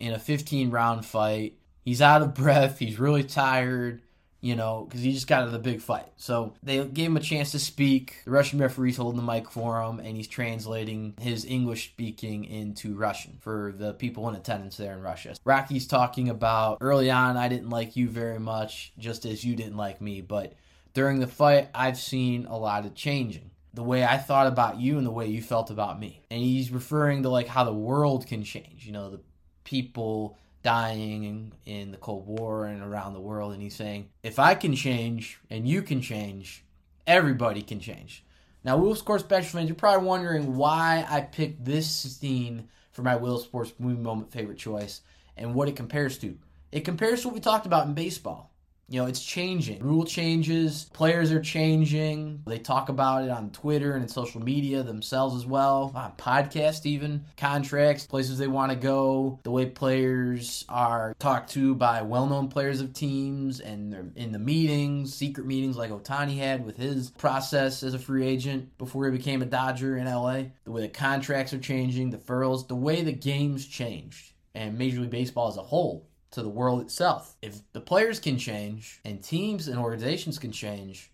in 0.00 0.12
a 0.12 0.18
15 0.18 0.70
round 0.70 1.06
fight. 1.06 1.56
He's 1.84 2.02
out 2.02 2.22
of 2.22 2.34
breath. 2.34 2.80
He's 2.80 2.98
really 2.98 3.24
tired 3.24 4.02
you 4.40 4.56
know, 4.56 4.86
because 4.88 5.02
he 5.02 5.12
just 5.12 5.26
got 5.26 5.42
out 5.42 5.46
of 5.46 5.52
the 5.52 5.58
big 5.58 5.80
fight. 5.80 6.08
So 6.16 6.54
they 6.62 6.84
gave 6.84 7.06
him 7.06 7.16
a 7.16 7.20
chance 7.20 7.52
to 7.52 7.58
speak. 7.58 8.22
The 8.24 8.30
Russian 8.30 8.58
referee's 8.58 8.96
holding 8.96 9.20
the 9.20 9.32
mic 9.32 9.50
for 9.50 9.82
him, 9.82 10.00
and 10.00 10.16
he's 10.16 10.28
translating 10.28 11.14
his 11.20 11.44
English 11.44 11.90
speaking 11.90 12.44
into 12.44 12.94
Russian 12.94 13.38
for 13.40 13.74
the 13.76 13.92
people 13.94 14.28
in 14.28 14.34
attendance 14.34 14.76
there 14.76 14.94
in 14.94 15.02
Russia. 15.02 15.34
Rocky's 15.44 15.86
talking 15.86 16.28
about 16.28 16.78
early 16.80 17.10
on, 17.10 17.36
I 17.36 17.48
didn't 17.48 17.70
like 17.70 17.96
you 17.96 18.08
very 18.08 18.40
much, 18.40 18.92
just 18.98 19.24
as 19.26 19.44
you 19.44 19.56
didn't 19.56 19.76
like 19.76 20.00
me, 20.00 20.20
but 20.20 20.54
during 20.94 21.20
the 21.20 21.26
fight, 21.26 21.68
I've 21.74 21.98
seen 21.98 22.46
a 22.46 22.58
lot 22.58 22.86
of 22.86 22.94
changing. 22.94 23.50
The 23.72 23.84
way 23.84 24.04
I 24.04 24.16
thought 24.16 24.48
about 24.48 24.80
you 24.80 24.98
and 24.98 25.06
the 25.06 25.12
way 25.12 25.28
you 25.28 25.40
felt 25.40 25.70
about 25.70 26.00
me. 26.00 26.22
And 26.30 26.40
he's 26.40 26.72
referring 26.72 27.22
to 27.22 27.28
like 27.28 27.46
how 27.46 27.62
the 27.62 27.72
world 27.72 28.26
can 28.26 28.42
change. 28.42 28.84
You 28.84 28.92
know, 28.92 29.10
the 29.10 29.20
people 29.62 30.36
dying 30.62 31.52
in, 31.66 31.90
the 31.90 31.96
Cold 31.96 32.26
War 32.26 32.66
and 32.66 32.82
around 32.82 33.14
the 33.14 33.20
world. 33.20 33.52
And 33.52 33.62
he's 33.62 33.74
saying, 33.74 34.08
if 34.22 34.38
I 34.38 34.54
can 34.54 34.74
change 34.74 35.40
and 35.50 35.66
you 35.66 35.82
can 35.82 36.00
change, 36.00 36.64
everybody 37.06 37.62
can 37.62 37.80
change. 37.80 38.24
Now, 38.62 38.76
Will 38.76 38.94
Sports 38.94 39.24
Special 39.24 39.58
fans, 39.58 39.68
you're 39.68 39.76
probably 39.76 40.06
wondering 40.06 40.56
why 40.56 41.06
I 41.08 41.22
picked 41.22 41.64
this 41.64 41.88
scene 41.88 42.68
for 42.92 43.02
my 43.02 43.16
Will 43.16 43.38
Sports 43.38 43.72
movie 43.78 44.00
moment 44.00 44.32
favorite 44.32 44.58
choice 44.58 45.00
and 45.36 45.54
what 45.54 45.68
it 45.68 45.76
compares 45.76 46.18
to. 46.18 46.36
It 46.70 46.80
compares 46.80 47.22
to 47.22 47.28
what 47.28 47.34
we 47.34 47.40
talked 47.40 47.66
about 47.66 47.86
in 47.86 47.94
baseball. 47.94 48.49
You 48.90 49.00
know, 49.00 49.06
it's 49.06 49.24
changing. 49.24 49.84
Rule 49.84 50.04
changes, 50.04 50.90
players 50.92 51.30
are 51.30 51.40
changing. 51.40 52.42
They 52.44 52.58
talk 52.58 52.88
about 52.88 53.22
it 53.22 53.30
on 53.30 53.50
Twitter 53.50 53.92
and 53.92 54.02
in 54.02 54.08
social 54.08 54.42
media 54.42 54.82
themselves 54.82 55.36
as 55.36 55.46
well, 55.46 55.92
on 55.94 56.10
podcasts 56.18 56.84
even, 56.86 57.24
contracts, 57.36 58.04
places 58.04 58.36
they 58.36 58.48
want 58.48 58.72
to 58.72 58.76
go, 58.76 59.38
the 59.44 59.52
way 59.52 59.66
players 59.66 60.64
are 60.68 61.14
talked 61.20 61.52
to 61.52 61.76
by 61.76 62.02
well-known 62.02 62.48
players 62.48 62.80
of 62.80 62.92
teams 62.92 63.60
and 63.60 63.92
they're 63.92 64.06
in 64.16 64.32
the 64.32 64.40
meetings, 64.40 65.14
secret 65.14 65.46
meetings 65.46 65.76
like 65.76 65.92
Ohtani 65.92 66.36
had 66.36 66.66
with 66.66 66.76
his 66.76 67.10
process 67.10 67.84
as 67.84 67.94
a 67.94 67.98
free 67.98 68.26
agent 68.26 68.76
before 68.76 69.04
he 69.04 69.16
became 69.16 69.40
a 69.40 69.46
Dodger 69.46 69.98
in 69.98 70.06
LA. 70.06 70.42
The 70.64 70.72
way 70.72 70.80
the 70.82 70.88
contracts 70.88 71.52
are 71.52 71.60
changing, 71.60 72.10
the 72.10 72.18
furloughs, 72.18 72.66
the 72.66 72.74
way 72.74 73.02
the 73.02 73.12
game's 73.12 73.66
changed 73.66 74.32
and 74.52 74.76
Major 74.76 75.00
League 75.00 75.10
Baseball 75.10 75.46
as 75.46 75.56
a 75.56 75.62
whole 75.62 76.09
to 76.32 76.42
the 76.42 76.48
world 76.48 76.80
itself. 76.80 77.36
If 77.42 77.60
the 77.72 77.80
players 77.80 78.20
can 78.20 78.38
change 78.38 79.00
and 79.04 79.22
teams 79.22 79.68
and 79.68 79.78
organizations 79.78 80.38
can 80.38 80.52
change, 80.52 81.10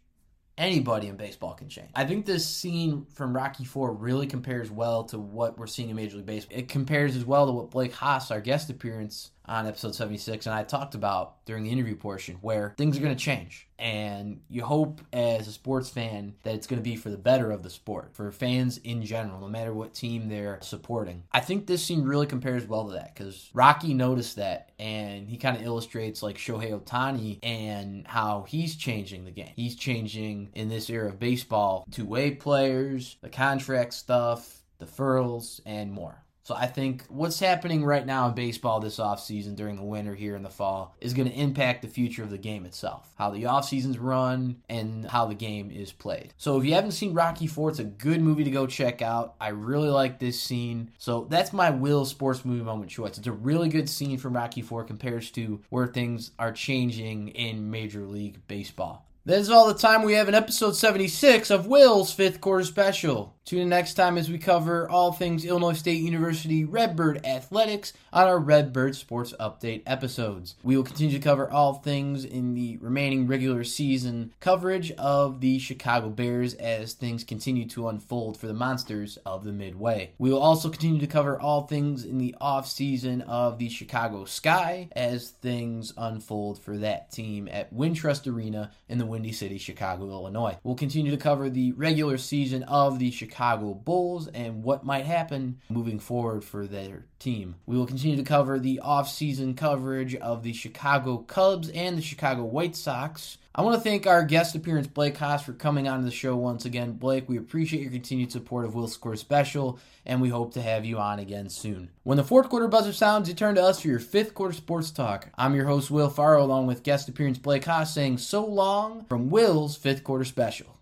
anybody 0.59 1.09
in 1.09 1.17
baseball 1.17 1.55
can 1.55 1.69
change. 1.69 1.91
I 1.95 2.05
think 2.05 2.27
this 2.27 2.47
scene 2.47 3.07
from 3.15 3.35
Rocky 3.35 3.65
4 3.65 3.93
really 3.93 4.27
compares 4.27 4.71
well 4.71 5.05
to 5.05 5.19
what 5.19 5.59
we're 5.59 5.67
seeing 5.67 5.91
in 5.91 5.97
Major 5.97 6.17
League 6.17 6.27
Baseball. 6.27 6.59
It 6.59 6.69
compares 6.69 7.17
as 7.17 7.25
well 7.25 7.47
to 7.47 7.53
what 7.53 7.71
Blake 7.71 7.93
Haas, 7.93 8.31
our 8.31 8.41
guest 8.41 8.71
appearance 8.71 9.31
on 9.49 9.67
episode 9.67 9.95
76 9.95 10.47
and 10.47 10.55
I 10.55 10.63
talked 10.63 10.95
about 10.95 11.45
during 11.45 11.65
the 11.65 11.71
interview 11.71 11.97
portion 11.97 12.37
where 12.41 12.75
things 12.77 12.97
are 12.97 13.01
going 13.01 13.17
to 13.17 13.25
change 13.25 13.69
and 13.79 14.41
you 14.49 14.65
hope 14.65 15.01
as 15.13 15.47
a 15.47 15.53
sports 15.53 15.91
fan 15.91 16.35
that 16.43 16.55
it's 16.55 16.67
going 16.67 16.79
to 16.79 16.85
be 16.85 16.97
for 16.97 17.11
the 17.11 17.17
better 17.17 17.51
of 17.51 17.63
the 17.63 17.71
sport 17.71 18.11
for 18.15 18.31
fans 18.33 18.79
in 18.79 19.05
general 19.05 19.41
no 19.41 19.49
matter 19.49 19.73
what 19.73 19.95
team 19.95 20.29
they're 20.29 20.59
supporting. 20.63 21.23
I 21.33 21.41
think 21.41 21.67
this 21.67 21.85
scene 21.85 22.05
really 22.05 22.27
compares 22.27 22.67
well 22.67 22.87
to 22.87 22.93
that 22.95 23.15
cuz 23.15 23.51
Rocky 23.55 23.95
noticed 23.95 24.37
that 24.37 24.73
and 24.79 25.29
he 25.29 25.37
kind 25.37 25.57
of 25.57 25.63
illustrates 25.63 26.23
like 26.23 26.37
Shohei 26.37 26.79
Ohtani 26.79 27.39
and 27.43 28.07
how 28.07 28.45
he's 28.49 28.77
changing 28.77 29.25
the 29.25 29.31
game. 29.31 29.53
He's 29.55 29.77
changing 29.77 30.51
in 30.55 30.69
this 30.69 30.91
era 30.91 31.09
of 31.09 31.19
baseball 31.19 31.87
two-way 31.91 32.33
players, 32.33 33.17
the 33.21 33.29
contract 33.29 33.95
stuff, 33.95 34.63
the 34.79 34.87
furls 34.87 35.61
and 35.65 35.93
more. 35.93 36.23
So 36.47 36.55
I 36.55 36.69
think 36.69 37.03
what's 37.09 37.41
happening 37.41 37.85
right 37.85 38.07
now 38.07 38.29
in 38.29 38.37
baseball 38.37 38.79
this 38.79 38.99
offseason 39.01 39.57
during 39.57 39.75
the 39.75 39.83
winter 39.83 40.15
here 40.15 40.37
in 40.37 40.45
the 40.45 40.49
fall 40.49 40.95
is 41.01 41.13
going 41.13 41.29
to 41.29 41.35
impact 41.35 41.83
the 41.83 41.89
future 41.89 42.23
of 42.23 42.31
the 42.31 42.39
game 42.39 42.65
itself. 42.65 43.13
How 43.17 43.31
the 43.31 43.47
off 43.47 43.69
seasons 43.69 43.99
run 43.99 44.63
and 44.69 45.05
how 45.07 45.27
the 45.27 45.35
game 45.35 45.73
is 45.73 45.91
played. 45.91 46.35
So 46.37 46.57
if 46.57 46.65
you 46.65 46.75
haven't 46.75 46.93
seen 46.93 47.15
Rocky 47.15 47.49
4, 47.49 47.71
it's 47.71 47.81
a 47.81 47.85
good 47.85 48.21
movie 48.21 48.45
to 48.45 48.53
go 48.53 48.69
check 48.69 49.03
out. 49.03 49.35
I 49.41 49.49
really 49.49 49.89
like 49.89 50.21
this 50.21 50.41
scene. 50.41 50.93
So 50.99 51.27
that's 51.29 51.53
my 51.53 51.71
Will 51.71 52.05
sports 52.05 52.45
movie 52.45 52.63
moment 52.63 52.93
choice. 52.93 53.19
It's 53.19 53.27
a 53.27 53.33
really 53.33 53.69
good 53.69 53.89
scene 53.89 54.17
from 54.17 54.37
Rocky 54.37 54.63
4 54.63 54.85
compares 54.85 55.33
to 55.33 55.61
where 55.71 55.89
things 55.89 56.31
are 56.39 56.53
changing 56.53 57.31
in 57.31 57.73
Major 57.73 58.07
League 58.07 58.47
Baseball. 58.47 59.05
That 59.25 59.41
is 59.41 59.51
all 59.51 59.67
the 59.67 59.75
time 59.75 60.05
we 60.05 60.13
have 60.13 60.29
in 60.29 60.37
episode 60.37 60.77
76 60.77 61.51
of 61.51 61.67
Will's 61.67 62.13
fifth 62.13 62.41
quarter 62.41 62.63
special. 62.63 63.36
Tune 63.47 63.61
in 63.61 63.69
next 63.69 63.95
time 63.95 64.19
as 64.19 64.29
we 64.29 64.39
cover 64.39 64.91
all 64.91 65.13
things 65.13 65.45
Illinois 65.45 65.75
State 65.75 66.01
University 66.01 66.65
Redbird 66.65 67.25
athletics 67.25 67.93
on 68.13 68.27
our 68.27 68.41
Redbird 68.41 68.97
Sports 68.97 69.33
Update 69.39 69.85
episodes. 69.87 70.57
We 70.65 70.77
will 70.77 70.83
continue 70.83 71.17
to 71.17 71.23
cover 71.23 71.49
all 71.49 71.75
things 71.75 72.25
in 72.25 72.55
the 72.55 72.77
remaining 72.79 73.29
regular 73.29 73.63
season 73.63 74.33
coverage 74.41 74.91
of 74.91 75.41
the 75.41 75.61
Chicago 75.61 76.09
Bears 76.09 76.55
as 76.55 76.95
things 76.95 77.23
continue 77.23 77.69
to 77.69 77.87
unfold 77.87 78.37
for 78.37 78.49
the 78.49 78.53
Monsters 78.53 79.17
of 79.25 79.45
the 79.45 79.53
Midway. 79.53 80.15
We 80.19 80.33
will 80.33 80.43
also 80.43 80.69
continue 80.69 80.99
to 80.99 81.07
cover 81.07 81.41
all 81.41 81.69
things 81.69 82.05
in 82.05 82.19
the 82.19 82.35
off 82.41 82.67
season 82.67 83.21
of 83.23 83.59
the 83.59 83.69
Chicago 83.69 84.25
Sky 84.25 84.89
as 84.97 85.31
things 85.31 85.93
unfold 85.97 86.59
for 86.59 86.79
that 86.79 87.13
team 87.13 87.47
at 87.53 87.73
Wintrust 87.73 88.27
Arena 88.27 88.73
in 88.89 88.99
the 88.99 89.07
Windy 89.07 89.31
City, 89.31 89.59
Chicago, 89.59 90.11
Illinois. 90.11 90.59
We'll 90.65 90.75
continue 90.75 91.13
to 91.13 91.17
cover 91.17 91.49
the 91.49 91.71
regular 91.75 92.19
season 92.19 92.65
of 92.65 92.99
the 92.99 93.13
Chicago 93.13 93.36
Chicago 93.37 93.75
Bulls 93.75 94.29
and 94.29 94.63
what 94.63 94.87
might 94.87 95.05
happen 95.05 95.61
moving 95.69 95.99
forward 95.99 96.43
for 96.43 96.67
their 96.67 97.05
team. 97.19 97.57
We 97.67 97.77
will 97.77 97.87
continue 97.87 98.17
to 98.17 98.23
cover 98.23 98.59
the 98.59 98.81
off-season 98.81 99.57
coverage 99.57 100.15
of 100.15 100.43
the 100.43 100.55
Chicago 100.55 101.19
Cubs 101.19 101.69
and 101.69 101.99
the 101.99 102.03
Chicago 102.03 102.45
White 102.45 102.75
Sox 102.75 103.37
I 103.59 103.63
want 103.63 103.75
to 103.75 103.81
thank 103.81 104.07
our 104.07 104.23
guest 104.23 104.55
appearance, 104.55 104.87
Blake 104.87 105.17
Haas, 105.17 105.43
for 105.43 105.55
coming 105.55 105.89
on 105.89 106.01
to 106.01 106.05
the 106.05 106.11
show 106.11 106.37
once 106.37 106.67
again. 106.67 106.93
Blake, 106.93 107.27
we 107.27 107.39
appreciate 107.39 107.81
your 107.81 107.91
continued 107.91 108.31
support 108.31 108.67
of 108.67 108.75
Will 108.75 108.87
Score 108.87 109.17
Special, 109.17 109.79
and 110.05 110.21
we 110.21 110.29
hope 110.29 110.53
to 110.53 110.61
have 110.61 110.85
you 110.85 110.99
on 110.99 111.21
again 111.21 111.49
soon. 111.49 111.89
When 112.03 112.19
the 112.19 112.23
fourth 112.23 112.51
quarter 112.51 112.69
buzzer 112.69 112.93
sounds, 112.93 113.31
you 113.31 113.35
turn 113.35 113.55
to 113.55 113.63
us 113.63 113.81
for 113.81 113.89
your 113.89 113.99
fifth 113.99 114.35
quarter 114.35 114.53
sports 114.53 114.91
talk. 114.91 115.31
I'm 115.39 115.55
your 115.55 115.65
host, 115.65 115.91
Will 115.91 116.11
Farlow, 116.11 116.45
along 116.45 116.67
with 116.67 116.83
guest 116.83 117.09
appearance 117.09 117.39
Blake 117.39 117.65
Haas, 117.65 117.95
saying 117.95 118.19
so 118.19 118.45
long 118.45 119.07
from 119.09 119.31
Will's 119.31 119.75
fifth 119.75 120.05
quarter 120.05 120.27
special. 120.27 120.76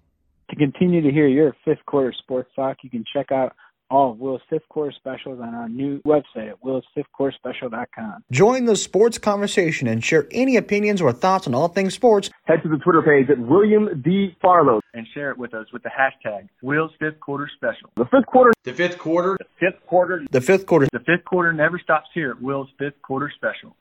To 0.54 0.60
continue 0.60 1.02
to 1.02 1.10
hear 1.10 1.26
your 1.26 1.56
fifth 1.64 1.84
quarter 1.84 2.12
sports 2.16 2.48
talk, 2.54 2.76
you 2.82 2.90
can 2.90 3.04
check 3.12 3.32
out 3.32 3.56
all 3.90 4.12
of 4.12 4.18
Will's 4.18 4.40
fifth 4.48 4.68
quarter 4.68 4.92
specials 4.92 5.40
on 5.40 5.52
our 5.52 5.68
new 5.68 6.00
website 6.02 6.48
at 6.48 6.62
willsfifthquarterspecial.com. 6.62 8.22
Join 8.30 8.64
the 8.64 8.76
sports 8.76 9.18
conversation 9.18 9.88
and 9.88 10.04
share 10.04 10.28
any 10.30 10.56
opinions 10.56 11.02
or 11.02 11.12
thoughts 11.12 11.48
on 11.48 11.54
all 11.56 11.66
things 11.66 11.92
sports. 11.94 12.30
Head 12.44 12.62
to 12.62 12.68
the 12.68 12.76
Twitter 12.76 13.02
page 13.02 13.30
at 13.30 13.38
William 13.38 14.00
D. 14.00 14.36
Farlow. 14.40 14.80
And 14.94 15.08
share 15.12 15.32
it 15.32 15.38
with 15.38 15.54
us 15.54 15.66
with 15.72 15.82
the 15.82 15.90
hashtag 15.90 16.48
Will's 16.62 16.92
Fifth 17.00 17.18
Quarter 17.18 17.50
Special. 17.56 17.90
The 17.96 18.04
fifth 18.04 18.26
quarter. 18.26 18.52
The 18.62 18.74
fifth 18.74 18.98
quarter. 18.98 19.36
Fifth 19.58 19.84
quarter. 19.88 20.22
The 20.30 20.40
fifth 20.40 20.66
quarter. 20.66 20.86
The 20.92 21.00
fifth 21.00 21.24
quarter 21.24 21.52
never 21.52 21.80
stops 21.80 22.10
here 22.14 22.30
at 22.30 22.40
Will's 22.40 22.68
Fifth 22.78 23.02
Quarter 23.02 23.32
Special. 23.34 23.74